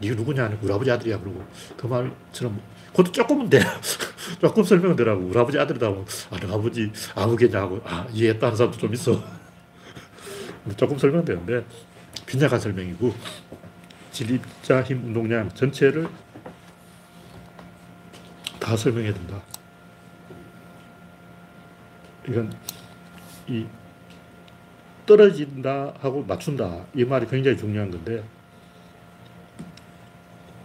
[0.00, 1.44] 네가 누구냐 우리 아버지 아들이야 그러고
[1.76, 2.60] 그 말처럼
[2.90, 3.60] 그것도 조금은 돼
[4.40, 8.78] 조금 설명은 되라고 우리 아버지 아들이다 하고 아너 아버지 아무개냐 하고 아 이해했다 하는 사람도
[8.78, 9.22] 좀 있어
[10.76, 11.64] 조금 설명되는데
[12.26, 13.14] 빈약한 설명이고
[14.10, 16.08] 질입자 힘 운동량 전체를
[18.58, 19.40] 다 설명해야 된다.
[22.28, 22.52] 이건
[23.48, 23.66] 이
[25.06, 28.22] 떨어진다 하고 맞춘다 이 말이 굉장히 중요한 건데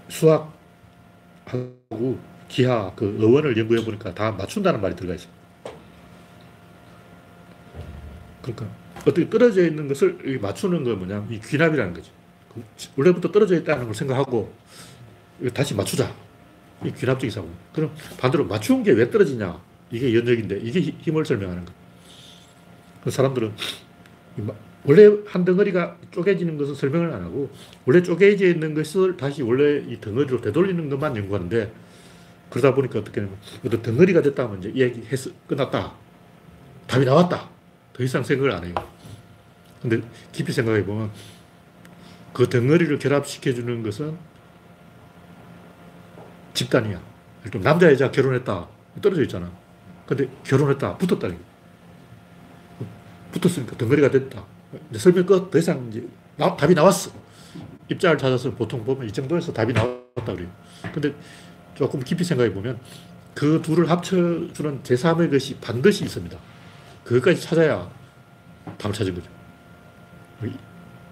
[0.09, 0.49] 수학하고
[2.47, 5.31] 기하 그 어원을 연구해 보니까 다 맞춘다는 말이 들어가 있어요.
[8.41, 8.67] 그러니까
[9.01, 11.93] 어떻게 떨어져 있는 것을 이 맞추는 건 뭐냐 이 귀납이라는.
[11.93, 12.63] 그
[12.95, 14.53] 원래부터 떨어져 있다는 걸 생각하고
[15.53, 16.13] 다시 맞추자.
[16.85, 17.49] 이 귀납적인 사고.
[17.73, 19.59] 그럼 반대로 맞추는 게왜 떨어지냐?
[19.91, 21.73] 이게 연역인데 이게 힘- 힘을 설명하는 거.
[23.03, 23.53] 그 사람들은
[24.85, 27.49] 원래 한 덩어리가 쪼개지는 것은 설명을 안 하고
[27.85, 31.71] 원래 쪼개져 있는 것을 다시 원래 이 덩어리로 되돌리는 것만 연구하는데
[32.49, 35.93] 그러다 보니까 어떻게 되냐면 어떤 덩어리가 됐다 하면 이제 이야기 해서 끝났다.
[36.87, 37.49] 답이 나왔다.
[37.93, 38.73] 더 이상 생각을 안 해요.
[39.81, 41.11] 근데 깊이 생각해 보면
[42.33, 44.17] 그 덩어리를 결합시켜 주는 것은
[46.53, 46.99] 집단이야.
[47.43, 48.67] 들면 남자, 여자 결혼했다.
[49.01, 49.51] 떨어져 있잖아.
[50.07, 50.97] 근데 결혼했다.
[50.97, 51.27] 붙었다.
[53.31, 54.43] 붙었으니까 덩어리가 됐다.
[54.89, 55.51] 이제 설명 끝.
[55.51, 57.11] 더 이상 이제 나- 답이 나왔어.
[57.89, 60.49] 입자를 찾아서 보통 보면 이 정도에서 답이 나왔다 그래요.
[60.93, 61.13] 근데
[61.75, 62.79] 조금 깊이 생각해 보면
[63.33, 66.37] 그 둘을 합쳐주는 제3의 것이 반드시 있습니다.
[67.03, 67.89] 그것까지 찾아야
[68.77, 69.29] 답을 찾은 거죠.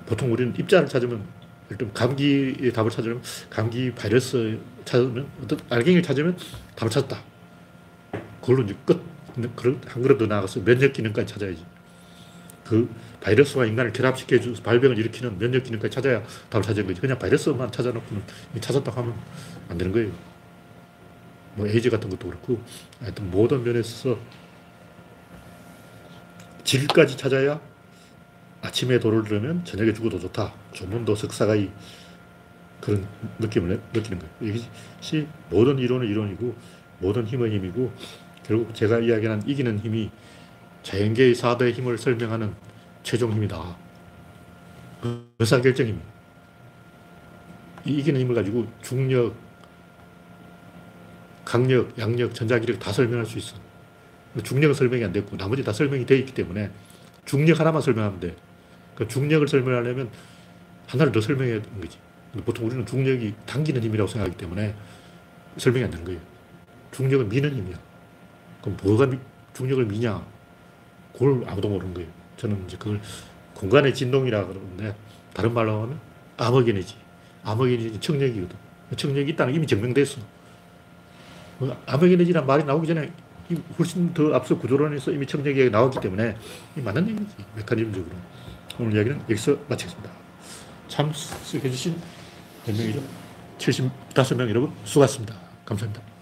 [0.05, 1.23] 보통 우리는 입자를 찾으면
[1.69, 6.37] 일단 감기의 답을 찾으면 감기 바이러스 찾으면 어떤 알갱이를 찾으면
[6.75, 7.21] 답을 찾았다.
[8.45, 9.01] 그걸로 이제 끝.
[9.35, 11.65] 한 걸음 더 나가서 면역 기능까지 찾아야지.
[12.63, 12.89] 그
[13.19, 17.01] 바이러스와 인간을 결합시켜 주 발병을 일으키는 면역 기능까지 찾아야 답을 찾은 거지.
[17.01, 18.23] 그냥 바이러스만 찾아놓고는
[18.61, 19.13] 찾았다고 하면
[19.67, 20.11] 안 되는 거예요.
[21.55, 22.61] 뭐 에이즈 같은 것도 그렇고
[23.01, 24.17] 하여튼 모든 면에서
[26.63, 27.59] 질까지 찾아야
[28.61, 30.53] 아침에 도를 들으면 저녁에 죽어도 좋다.
[30.71, 31.69] 조문도 석사가이
[32.79, 33.05] 그런
[33.39, 34.55] 느낌을 느끼는 거예요.
[34.55, 36.55] 이것이 모든 이론의 이론이고
[36.99, 37.91] 모든 힘의 힘이고
[38.47, 40.11] 결국 제가 이야기하는 이기는 힘이
[40.83, 42.53] 자연계의 4대 힘을 설명하는
[43.01, 43.75] 최종 힘이다.
[45.39, 46.01] 의사결정 힘.
[47.85, 49.35] 이 이기는 힘을 가지고 중력,
[51.43, 53.55] 강력, 양력, 전자기력 다 설명할 수 있어.
[54.43, 56.69] 중력은 설명이 안 됐고 나머지 다 설명이 되어 있기 때문에
[57.25, 58.35] 중력 하나만 설명하면 돼.
[58.95, 60.09] 그 중력을 설명하려면
[60.87, 61.97] 하나를 더 설명해야 되는 거지.
[62.43, 64.75] 보통 우리는 중력이 당기는 힘이라고 생각하기 때문에
[65.57, 66.19] 설명이 안 되는 거예요.
[66.91, 67.94] 중력은 미는 힘이야.
[68.65, 69.19] 그럼 뭐가 미-
[69.53, 70.25] 중력을 미냐?
[71.13, 72.09] 그걸 아무도 모르는 거예요.
[72.37, 72.99] 저는 이제 그걸
[73.53, 74.95] 공간의 진동이라 그러는데
[75.33, 75.99] 다른 말로 하면
[76.37, 76.95] 암흑 에너지.
[77.43, 78.55] 암흑 에너지 청력이거든.
[78.97, 80.19] 청력이 있다는 게 이미 증명됐어.
[81.59, 83.11] 그 암흑 에너지란 말이 나오기 전에
[83.49, 86.35] 이 훨씬 더 앞서 구조론에서 이미 청력이 나왔기 때문에
[86.75, 87.35] 이 맞는 얘기지.
[87.55, 88.15] 메커니즘적으로.
[88.79, 90.09] 오늘 이야기는 여기서 마치겠습니다.
[90.87, 91.95] 참석해주신
[92.65, 93.01] 몇 명이죠?
[93.59, 95.35] 75명 여러분 수고하셨습니다.
[95.63, 96.14] 감사합니다.